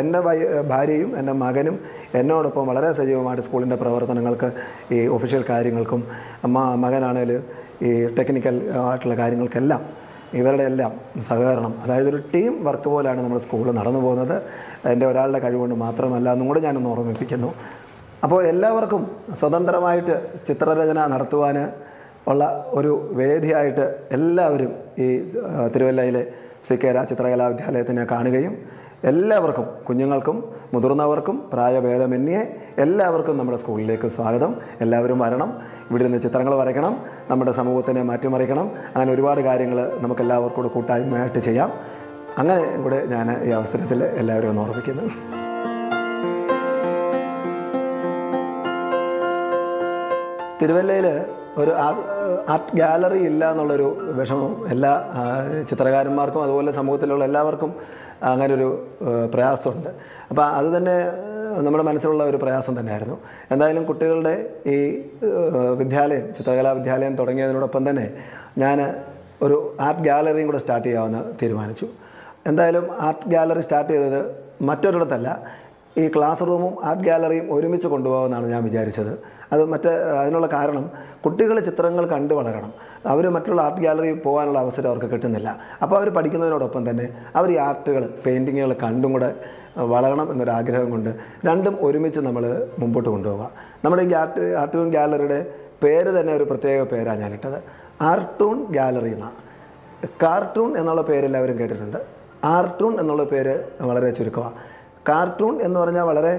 എന്റെ 0.00 0.20
ഭാര്യയും 0.72 1.10
എന്റെ 1.20 1.34
മകനും 1.44 1.78
എന്നോടൊപ്പം 2.20 2.66
വളരെ 2.70 2.90
സജീവമായിട്ട് 3.00 3.44
സ്കൂളിന്റെ 3.46 3.78
പ്രവർത്തനങ്ങൾക്ക് 3.82 4.50
ഈ 4.96 5.00
ഒഫീഷ്യൽ 5.16 5.44
കാര്യങ്ങൾക്കും 5.50 6.02
മകനാണേൽ 6.84 7.32
ഈ 7.88 7.90
ടെക്നിക്കൽ 8.18 8.56
ആയിട്ടുള്ള 8.84 9.16
കാര്യങ്ങൾക്കെല്ലാം 9.22 9.82
ഇവരുടെ 10.40 10.64
എല്ലാം 10.70 10.92
സഹകരണം. 11.28 11.72
അതായത് 11.84 12.08
ഒരു 12.08 12.18
ടീം 12.34 12.52
വർക്ക് 12.64 12.88
പോലെയാണ് 12.94 13.20
നമ്മുടെ 13.24 13.42
സ്കൂൾ 13.44 13.66
നടന്നു 13.78 14.00
പോകുന്നത് 14.00 14.36
എന്റെ 14.92 15.06
ഒരാളുടെ 15.06 15.38
കഴിവുകൊണ്ട് 15.44 15.76
മാത്രമല്ല 15.84 16.26
എന്നും 16.34 16.48
കൂടെ 16.50 16.60
ഞാനൊന്ന് 16.66 16.90
ഓർമ്മിപ്പിക്കുന്നു. 16.90 17.50
അപ്പോൾ 18.24 18.40
എല്ലാവർക്കും 18.46 19.02
സ്വതന്ത്രമായിട്ട് 19.40 20.14
ചിത്രരചന 20.46 21.06
നടത്തുവാൻ 21.12 21.56
ഉള്ള 22.30 22.44
ഒരു 22.78 22.90
വേദിയായിട്ട് 23.18 23.84
എല്ലാവരും 24.16 24.72
ഈ 25.04 25.06
തിരുവല്ലയിലെ 25.74 26.22
സി 26.66 26.74
കെ 26.74 26.90
രാ 26.92 27.04
ചിത്രകലാ 27.04 27.46
വിദ്യാലയത്തിനെ 27.52 28.04
കാണുകയും 28.04 28.54
എല്ലാവർക്കും 29.04 29.66
കുഞ്ഞുങ്ങൾക്കും 29.88 30.36
മുതിർന്നവർക്കും 30.74 31.36
പ്രായഭേദമന്യേ 31.52 32.42
എല്ലാവർക്കും 32.84 33.38
നമ്മുടെ 33.38 33.58
സ്കൂളിലേക്ക് 33.62 34.08
സ്വാഗതം. 34.08 34.54
എല്ലാവരും 34.80 35.18
വരണം 35.18 35.52
ഇവിടെ 35.90 36.04
നിന്ന് 36.04 36.20
ചിത്രങ്ങൾ 36.26 36.54
വരയ്ക്കണം 36.62 36.96
നമ്മുടെ 37.30 37.52
സമൂഹത്തിനെ 37.52 38.02
മാറ്റിമറിക്കണം. 38.02 38.70
അങ്ങനെ 38.94 39.12
ഒരുപാട് 39.16 39.40
കാര്യങ്ങൾ 39.40 39.80
നമുക്ക് 40.04 40.20
എല്ലാവർക്കും 40.20 40.62
കൂടെ 40.62 40.74
കൂട്ടായ്മയായിട്ട് 40.74 41.38
ചെയ്യാം. 41.38 41.72
അങ്ങനെ 42.38 42.64
കൂടെ 42.84 43.00
ഞാൻ 43.16 43.28
ഈ 43.48 43.50
അവസരത്തിൽ 43.50 44.02
എല്ലാവരും 44.04 44.50
ഒന്ന് 44.50 44.62
ഓർമ്മിക്കുന്നു. 44.66 45.06
തിരുവല്ലയിൽ 50.60 51.06
ഒരു 51.60 51.72
ആർട്ട് 52.54 52.74
ഗാലറി 52.80 53.20
ഇല്ല 53.30 53.42
എന്നുള്ളൊരു 53.52 53.86
വിഷമം 54.18 54.52
എല്ലാ 54.72 54.92
ചിത്രകാരന്മാർക്കും 55.70 56.42
അതുപോലെ 56.42 56.70
സമൂഹത്തിലുള്ള 56.78 57.24
എല്ലാവർക്കും 57.28 57.70
അങ്ങനൊരു 58.30 58.68
പ്രയാസമുണ്ട്. 59.34 59.90
അപ്പോൾ 60.30 60.44
അത് 60.58 60.68
തന്നെ 60.76 60.96
നമ്മുടെ 61.66 61.84
മനസ്സിലുള്ള 61.88 62.24
ഒരു 62.30 62.38
പ്രയാസം 62.42 62.74
തന്നെയായിരുന്നു. 62.80 63.16
എന്തായാലും 63.52 63.84
കുട്ടികളുടെ 63.90 64.34
ഈ 64.74 64.76
വിദ്യാലയം 65.80 66.26
ചിത്രകലാ 66.36 66.72
വിദ്യാലയം 66.80 67.16
തുടങ്ങിയതിനോടൊപ്പം 67.20 67.90
തന്നെ 67.90 68.06
ഞാൻ 68.64 68.78
ഒരു 69.42 69.56
ആർട്ട് 69.80 70.04
ഗാലറിയും 70.08 70.46
കൂടെ 70.46 70.60
സ്റ്റാർട്ട് 70.64 70.86
ചെയ്യാമെന്ന് 70.88 71.22
തീരുമാനിച്ചു. 71.42 71.88
എന്തായാലും 72.46 72.86
ആർട്ട് 73.08 73.28
ഗാലറി 73.34 73.62
സ്റ്റാർട്ട് 73.66 73.92
ചെയ്തത് 73.92 74.20
മറ്റൊരിടത്തല്ല 74.68 75.28
ഈ 75.98 76.04
ക്ലാസ് 76.14 76.42
റൂമും 76.48 76.74
ആർട്ട് 76.88 77.04
ഗാലറിയും 77.08 77.46
ഒരുമിച്ച് 77.54 77.88
കൊണ്ടുപോകാമെന്നാണ് 77.92 78.46
ഞാൻ 78.46 78.62
വിചാരിച്ചത്. 78.68 79.12
അത് 79.52 79.62
മറ്റ് 79.72 79.90
അതിനുള്ള 80.20 80.46
കാരണം 80.54 80.84
കുട്ടികൾ 81.24 81.56
ചിത്രങ്ങൾ 81.68 82.04
കണ്ട് 82.12 82.34
വളരണം. 82.38 82.72
അവർ 83.12 83.24
മറ്റുള്ള 83.36 83.60
ആർട്ട് 83.66 83.82
ഗാലറിയിൽ 83.86 84.18
പോകാനുള്ള 84.26 84.58
അവസരം 84.64 84.88
അവർക്ക് 84.90 85.08
കിട്ടുന്നില്ല. 85.14 85.48
അപ്പോൾ 85.82 85.96
അവർ 86.00 86.08
പഠിക്കുന്നതിനോടൊപ്പം 86.18 86.84
തന്നെ 86.90 87.06
അവർ 87.36 87.50
ഈ 87.50 87.58
ആർട്ടുകൾ 87.68 88.04
പെയിന്റിങ്ങുകൾ 88.26 88.72
കണ്ടും 88.84 89.12
കൂടെ 89.16 89.30
വളരണം 89.94 90.32
എന്നൊരാഗ്രഹം 90.32 90.88
കൊണ്ട് 90.90 91.10
രണ്ടും 91.48 91.74
ഒരുമിച്ച് 91.86 92.20
നമ്മൾ 92.20 92.44
മുമ്പോട്ട് 92.78 93.08
കൊണ്ടുപോകുക 93.08 93.50
നമ്മുടെ 93.84 94.02
ഈ 94.02 94.14
ആർട്ട് 94.22 94.54
ആർട്ടൂൺ 94.62 94.88
ഗാലറിയുടെ 94.90 95.40
പേര് 95.82 96.10
തന്നെ 96.20 96.32
ഒരു 96.38 96.44
പ്രത്യേക 96.50 96.80
പേരാണ് 96.92 97.20
ഞാനിട്ടത്. 97.20 97.58
ആർട്ടൂൺ 98.02 98.56
ഗാലറി 98.78 99.12
എന്നാണ് 99.16 99.38
കാർട്ടൂൺ 100.24 100.70
എന്നുള്ള 100.78 101.02
പേര് 101.02 101.24
എല്ലാവരും 101.28 101.56
കേട്ടിട്ടുണ്ട്. 101.58 102.00
ആർട്ടൂൺ 102.44 102.92
എന്നുള്ള 103.00 103.24
പേര് 103.24 103.54
വളരെ 103.80 104.10
ചുരുക്കമാണ് 104.10 104.56
കാർട്ടൂൺ 105.08 105.54
എന്ന് 105.62 105.80
പറഞ്ഞാൽ 105.80 106.04
വളരെ 106.10 106.32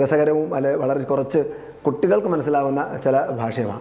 രസകരവും 0.00 0.54
അല്ലെ 0.54 0.72
വളരെ 0.76 1.00
കുറച്ച് 1.02 1.40
കുട്ടികൾക്ക് 1.86 2.28
മനസ്സിലാവുന്ന 2.28 3.00
ചില 3.04 3.16
ഭാഷയുമാണ്. 3.30 3.80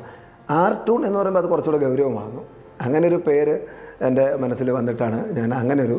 ആർട്ടൂൺ 0.50 1.06
എന്ന് 1.06 1.18
പറയുമ്പോൾ 1.20 1.44
അത് 1.44 1.50
കുറച്ചുകൂടെ 1.50 1.80
ഗൗരവമാകുന്നു. 1.86 2.42
അങ്ങനെ 2.82 3.08
ഒരു 3.08 3.16
പേര് 3.28 3.56
എന്റെ 4.08 4.26
മനസ്സിൽ 4.38 4.72
വന്നിട്ടാണ് 4.72 5.18
ഞാൻ 5.38 5.54
അങ്ങനെ 5.54 5.84
ഒരു 5.84 5.98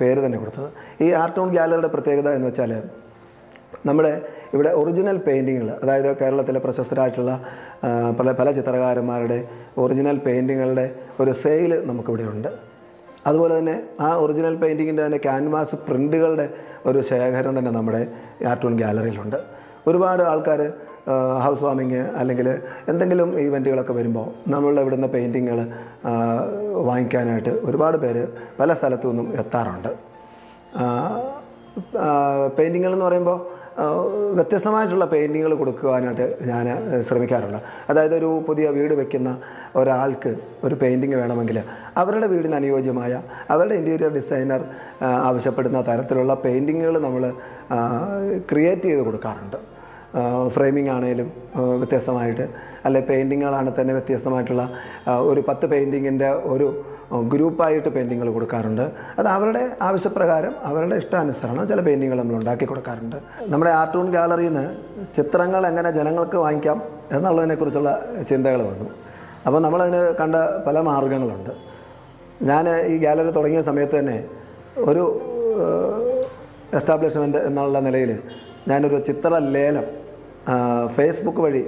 പേര് 0.00 0.26
തന്നെ 0.26 0.38
കൊടുത്തത്. 0.38 0.68
ഈ 1.00 1.10
ആർട്ടൂൺ 1.22 1.48
ഗ്യാലറിയുടെ 1.50 1.88
പ്രത്യേകത 1.88 2.28
എന്ന് 2.30 2.46
വെച്ചാൽ 2.46 2.72
നമ്മുടെ 3.86 4.12
ഇവിടെ 4.54 4.70
ഒറിജിനൽ 4.70 5.16
പെയിന്റിങ്ങുകൾ 5.16 5.68
അതായത് 5.82 6.16
കേരളത്തിലെ 6.16 6.60
പ്രശസ്തരായിട്ടുള്ള 6.60 7.32
പല 8.18 8.32
പല 8.32 8.50
ചിത്രകാരന്മാരുടെ 8.50 9.38
ഒറിജിനൽ 9.78 10.16
പെയിന്റിങ്ങുകളുടെ 10.18 10.86
ഒരു 11.20 11.32
സെയിൽ 11.32 11.86
നമുക്കിവിടെ 11.86 12.22
ഉണ്ട് 12.22 12.69
അതുപോലെ 13.26 13.58
തന്നെ 13.58 13.82
ആ 14.00 14.14
ഒറിജിനൽ 14.14 14.54
പെയിന്റിങ്ങിന്റെ 14.56 15.06
തന്നെ 15.06 15.18
ക്യാൻവാസ് 15.18 15.76
പ്രിന്റുകളുടെ 15.76 16.46
ഒരു 16.86 17.00
ശേഖരം 17.00 17.58
തന്നെ 17.58 17.70
നമ്മുടെ 17.70 18.08
ആർട്ടൂൺ 18.46 18.76
ഗ്യാലറിയിലുണ്ട് 18.76 19.38
ഒരുപാട് 19.86 20.22
ആൾക്കാർ 20.22 20.60
ഹൗസ് 21.44 21.64
വാമിങ് 21.64 22.00
അല്ലെങ്കിൽ 22.20 22.48
എന്തെങ്കിലും 22.88 23.40
ഈവന്റുകളൊക്കെ 23.40 23.92
വരുമ്പോൾ 23.92 24.50
നമ്മളുടെ 24.50 24.80
ഇവിടുന്ന് 24.80 25.08
പെയിന്റിങ്ങുകൾ 25.08 25.60
വാങ്ങിക്കാനായിട്ട് 26.88 27.50
ഒരുപാട് 27.50 27.96
പേര് 27.96 28.28
പല 28.60 28.72
സ്ഥലത്തു 28.72 29.08
നിന്നും 29.08 29.28
എത്താറുണ്ട്. 29.38 29.88
പെയിന്റിങ്ങുകൾ 32.56 32.92
എന്ന് 32.92 33.04
പറയുമ്പോൾ 33.04 33.59
വ്യത്യസ്തമായിട്ടുള്ള 34.38 35.06
പെയിന്റിങ്ങുകൾ 35.12 35.52
കൊടുക്കുവാനായിട്ട് 35.60 36.26
ഞാൻ 36.50 36.66
ശ്രമിക്കാറുണ്ട്. 37.08 37.60
അതായത് 37.90 38.14
ഒരു 38.18 38.30
പുതിയ 38.48 38.66
വീട് 38.76 38.94
വയ്ക്കുന്ന 39.00 39.30
ഒരാൾക്ക് 39.80 40.32
ഒരു 40.64 40.74
പെയിന്റിങ് 40.82 41.16
വേണമെങ്കിൽ 41.22 41.58
അവരുടെ 42.02 42.26
വീടിന് 42.32 42.56
അനുയോജ്യമായ 42.60 43.22
അവരുടെ 43.50 43.76
ഇന്റീരിയർ 43.80 44.12
ഡിസൈനർ 44.18 44.62
ആവശ്യപ്പെടുന്ന 45.28 45.80
തരത്തിലുള്ള 45.90 46.34
പെയിന്റിങ്ങുകൾ 46.46 46.96
നമ്മൾ 47.06 47.24
ക്രിയേറ്റ് 48.52 48.86
ചെയ്ത് 48.90 49.02
കൊടുക്കാറുണ്ട്. 49.08 49.58
ഫ്രെയിമിംഗ് 50.54 50.90
ആണെങ്കിലും 50.90 51.28
വ്യത്യസ്തമായിട്ട് 51.80 52.44
അല്ലെ 52.86 53.00
പെയിന്റിങ്ങുകളാണ് 53.10 53.70
തന്നെ 53.80 53.92
വ്യത്യസ്തമായിട്ടുള്ള 53.94 54.64
ഒരു 55.30 55.40
പത്ത് 55.48 55.66
പെയിന്റിങ്ങിന്റെ 55.72 56.30
ഒരു 56.54 56.66
ഗ്രൂപ്പായിട്ട് 57.32 57.88
പെയിന്റിങ്ങൾ 57.88 58.28
കൊടുക്കാറുണ്ട്. 58.32 58.82
അത് 59.18 59.28
അവരുടെ 59.28 59.62
ആവശ്യപ്രകാരം 59.82 60.54
അവരുടെ 60.64 60.96
ഇഷ്ടാനുസരണം 60.96 61.68
ചില 61.68 61.80
പെയിന്റിങ്ങൾ 61.80 62.18
നമ്മൾ 62.18 62.34
ഉണ്ടാക്കി 62.34 62.64
കൊടുക്കാറുണ്ട്. 62.64 63.16
നമ്മുടെ 63.52 63.70
ആർട്ടൂൺ 63.70 64.10
ഗാലറിയിൽ 64.10 64.52
നിന്ന് 64.52 64.66
ചിത്രങ്ങൾ 65.14 65.66
എങ്ങനെ 65.66 65.90
ജനങ്ങൾക്ക് 65.90 66.36
വാങ്ങിക്കാം 66.36 66.82
എന്നുള്ളതിനെക്കുറിച്ചുള്ള 67.12 67.92
ചിന്തകൾ 68.28 68.62
വന്നു. 68.62 68.88
അപ്പോൾ 69.46 69.60
നമ്മളതിന് 69.60 70.14
കണ്ട 70.20 70.36
പല 70.66 70.80
മാർഗങ്ങളുണ്ട്. 70.80 71.50
ഞാൻ 72.42 72.64
ഈ 72.92 72.98
ഗാലറി 72.98 73.30
തുടങ്ങിയ 73.30 73.62
സമയത്ത് 73.62 73.98
തന്നെ 73.98 74.24
ഒരു 74.90 75.04
എസ്റ്റാബ്ലിഷ്മെന്റ് 76.78 77.38
എന്നുള്ള 77.38 77.78
നിലയിൽ 77.78 78.10
ഞാനൊരു 78.68 78.98
ചിത്ര 79.08 79.38
ലേലം 79.54 79.86
ഫേസ്ബുക്ക് 80.96 81.40
വഴി 81.40 81.62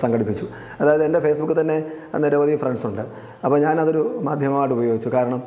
സംഘടിപ്പിച്ചു. 0.00 0.46
അതായത് 0.80 1.04
എന്റെ 1.04 1.20
ഫേസ്ബുക്കിൽ 1.20 1.60
തന്നെ 1.60 1.76
നിരവധി 2.16 2.56
ഫ്രണ്ട്സ് 2.56 2.86
ഉണ്ട്. 2.86 3.02
അപ്പോൾ 3.44 3.58
ഞാനതൊരു 3.58 4.02
മാധ്യമമായിട്ട് 4.22 4.74
ഉപയോഗിച്ചു. 4.74 5.08
കാരണം 5.08 5.42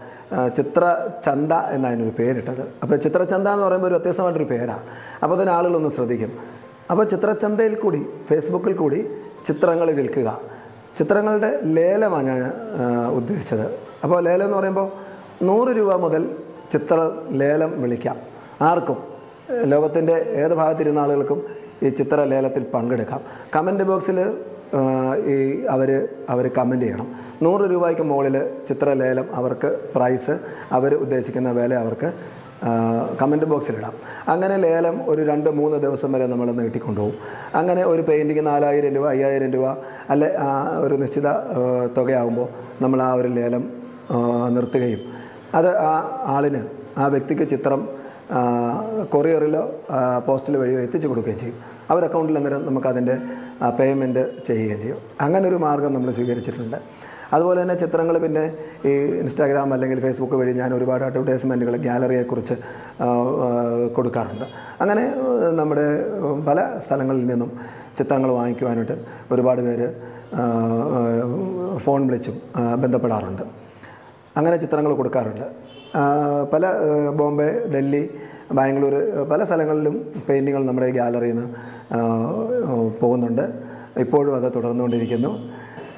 ചിത്ര 0.55 0.83
ചന്ത 1.25 1.53
എന്നതിനൊരു 1.53 2.13
പേരിട്ടത്. 2.19 2.61
അപ്പോൾ 2.83 2.95
ചിത്രചന്ത 2.95 3.47
എന്ന് 3.47 3.65
പറയുമ്പോൾ 3.65 3.87
ഒരു 3.87 3.95
വ്യത്യസ്തമായിട്ടൊരു 3.95 4.49
പേരാണ് 4.49 4.83
അപ്പോൾ 5.23 5.35
അതിന് 5.35 5.49
ആളുകളൊന്ന് 5.49 5.89
ശ്രദ്ധിക്കും. 5.89 6.33
അപ്പോൾ 6.91 7.03
ചിത്രചന്തയിൽ 7.03 7.75
കൂടി 7.75 8.05
ഫേസ്ബുക്കിൽ 8.29 8.73
കൂടി 8.73 8.99
ചിത്രങ്ങൾ 9.45 9.91
വിൽക്കുക. 9.91 10.29
ചിത്രങ്ങളുടെ 10.97 11.59
ലേലമാണ് 11.63 12.27
ഞാൻ 12.27 12.51
ഉദ്ദേശിച്ചത്. 13.07 13.65
അപ്പോൾ 14.03 14.23
ലേലം 14.23 14.45
എന്ന് 14.45 14.57
പറയുമ്പോൾ 14.57 14.87
നൂറ് 15.43 15.71
രൂപ 15.77 15.93
മുതൽ 15.95 16.23
ചിത്ര 16.71 17.11
ലേലം 17.31 17.81
വിളിക്കാം. 17.81 18.17
ആർക്കും? 18.61 18.97
ലോകത്തിന്റെ 19.63 20.13
ഏത് 20.13 20.53
ഭാഗത്തിരുന്ന 20.55 20.99
ആളുകൾക്കും 20.99 21.39
ഈ 21.85 21.89
ചിത്രലേലത്തിൽ 21.99 22.63
പങ്കെടുക്കാം. 22.75 23.21
കമന്റ് 23.55 23.85
ബോക്സിൽ 23.91 24.19
ഈ 25.33 25.35
അവർ 25.73 25.89
അവർ 26.33 26.45
കമന്റ് 26.57 26.85
ചെയ്യണം. 26.85 27.07
നൂറ് 27.45 27.65
രൂപയ്ക്ക് 27.71 28.05
മുകളിൽ 28.11 28.35
ചിത്രലേലം 28.69 29.27
അവർക്ക് 29.39 29.69
പ്രൈസ് 29.95 30.35
അവർ 30.77 30.93
ഉദ്ദേശിക്കുന്ന 31.03 31.49
വില 31.59 31.73
അവർക്ക് 31.83 32.09
കമന്റ് 33.21 33.47
ബോക്സിലിടാം 33.51 33.95
അങ്ങനെ 34.33 34.57
ലേലം 34.63 34.97
ഒരു 35.11 35.21
രണ്ട് 35.29 35.49
മൂന്ന് 35.59 35.77
ദിവസം 35.85 36.09
വരെ 36.15 36.25
നമ്മൾ 36.31 36.47
നീട്ടിക്കൊണ്ടുപോകും. 36.59 37.17
അങ്ങനെ 37.59 37.81
ഒരു 37.93 38.01
പെയിന്റിങ് 38.09 38.43
നാലായിരം 38.49 38.93
രൂപ 38.97 39.05
അയ്യായിരം 39.15 39.49
രൂപ 39.55 39.67
അല്ലെ 40.13 40.29
ഒരു 40.85 40.97
നിശ്ചിത 41.01 41.27
തുകയാകുമ്പോൾ 41.97 42.47
നമ്മൾ 42.83 43.01
ആ 43.07 43.11
ഒരു 43.21 43.31
ലേലം 43.37 43.65
നിർത്തുകയും 44.55 45.03
അത് 45.59 45.69
ആ 45.89 45.93
ആളിന് 46.35 46.63
ആ 46.97 47.05
വ്യക്തിക്ക് 47.13 47.47
ചിത്രം 47.53 47.81
കൊറിയറിലോ 49.13 49.63
പോസ്റ്റൽ 50.27 50.55
വഴിയോ 50.57 50.79
എത്തിച്ചു 50.85 51.07
കൊടുക്കുകയും 51.07 51.39
ചെയ്യും. 51.41 51.57
അവർ 51.89 52.03
അക്കൗണ്ടിൽ 52.03 52.37
അന്നേരം 52.37 52.65
നമുക്കതിന്റെ 52.65 53.15
പേയ്മെന്റ് 53.79 54.43
ചെയ്യുകയും 54.47 54.79
ചെയ്യും. 54.81 54.99
അങ്ങനെ 55.21 55.49
ഒരു 55.49 55.55
മാർഗം 55.55 55.93
നമ്മൾ 55.93 56.11
സ്വീകരിച്ചിട്ടുണ്ട്. 56.11 56.77
അതുപോലെ 57.33 57.61
തന്നെ 57.61 57.75
ചിത്രങ്ങൾ 57.75 58.17
പിന്നെ 58.17 58.43
ഈ 58.85 58.91
ഇൻസ്റ്റാഗ്രാം 59.21 59.73
അല്ലെങ്കിൽ 59.73 59.99
ഫേസ്ബുക്ക് 60.01 60.33
വഴി 60.33 60.51
ഞാൻ 60.53 60.73
ഒരുപാട് 60.73 61.03
അഡ്വർടൈസ്മെന്റുകൾ 61.03 61.75
ആ, 63.01 63.07
കൊടുക്കാറുണ്ട്. 63.95 64.45
അങ്ങനെ 64.81 65.03
നമ്മുടെ 65.51 65.85
പല 66.47 66.79
സ്ഥലങ്ങളിൽ 66.85 67.25
നിന്നും 67.25 67.51
ചിത്രങ്ങൾ 67.97 68.31
വാങ്ങിക്കുവാനായിട്ട് 68.31 68.97
ഒരുപാട് 69.31 69.61
പേര് 69.61 69.87
ഫോൺ 71.77 72.07
വിളിച്ചും 72.07 72.41
ബന്ധപ്പെടാറുണ്ട്. 72.81 73.43
അങ്ങനെ 74.37 74.57
ചിത്രങ്ങൾ 74.57 74.93
കൊടുക്കാറുണ്ട്. 74.93 75.47
പല 76.53 76.65
ബോംബെ 77.15 77.49
ഡൽഹി 77.73 78.09
ബാംഗ്ലൂർ 78.53 78.93
പല 79.31 79.43
സ്ഥലങ്ങളിലും 79.43 79.95
പെയിന്റിങ്ങൾ 80.29 80.65
നമ്മുടെ 80.65 80.89
ഗ്യാലറിയിൽ 80.97 81.35
നിന്ന് 81.35 81.49
പോകുന്നുണ്ട്. 83.01 83.45
ഇപ്പോഴും 83.99 84.33
അത് 84.35 84.47
തുടർന്നുകൊണ്ടിരിക്കുന്നു. 84.55 85.31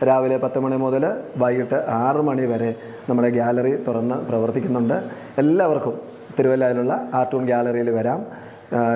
രാവിലെ 0.07 0.37
പത്ത് 0.37 0.59
മണി 0.59 0.75
മുതൽ 0.75 1.03
വൈകിട്ട് 1.37 1.77
ആറ് 1.89 2.21
മണി 2.27 2.45
വരെ 2.45 2.75
നമ്മുടെ 3.09 3.29
ഗ്യാലറി 3.29 3.83
തുറന്ന് 3.87 4.15
പ്രവർത്തിക്കുന്നുണ്ട്. 4.15 4.97
എല്ലാവർക്കും 5.37 5.95
തിരുവല്ലയിലുള്ള 6.39 7.09
ആർട്ടൂൺ 7.13 7.45
ഗ്യാലറിയിൽ 7.45 7.89
വരാം. 7.89 8.25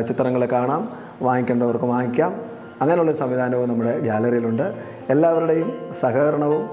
ചിത്രങ്ങൾ 0.08 0.46
കാണാം 0.46 0.82
വാങ്ങിക്കേണ്ടവർക്ക് 1.22 1.86
വാങ്ങിക്കാം. 1.86 2.32
അങ്ങനെയുള്ള 2.82 3.14
സംവിധാനവും 3.22 3.70
നമ്മുടെ 3.70 3.94
ഗ്യാലറിയിലുണ്ട് 4.00 4.74
എല്ലാവരുടെയും 5.10 5.70
സഹകരണവും 6.02 6.64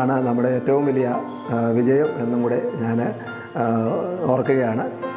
ആണ് 0.00 0.26
നമ്മുടെ 0.26 0.48
ഏറ്റവും 0.48 0.86
വലിയ 0.86 1.08
വിജയം 1.78 2.10
എന്നും 2.22 2.42
കൂടെ 2.42 2.58
ഞാൻ 2.82 3.00
ഓർക്കുകയാണ്. 4.32 5.13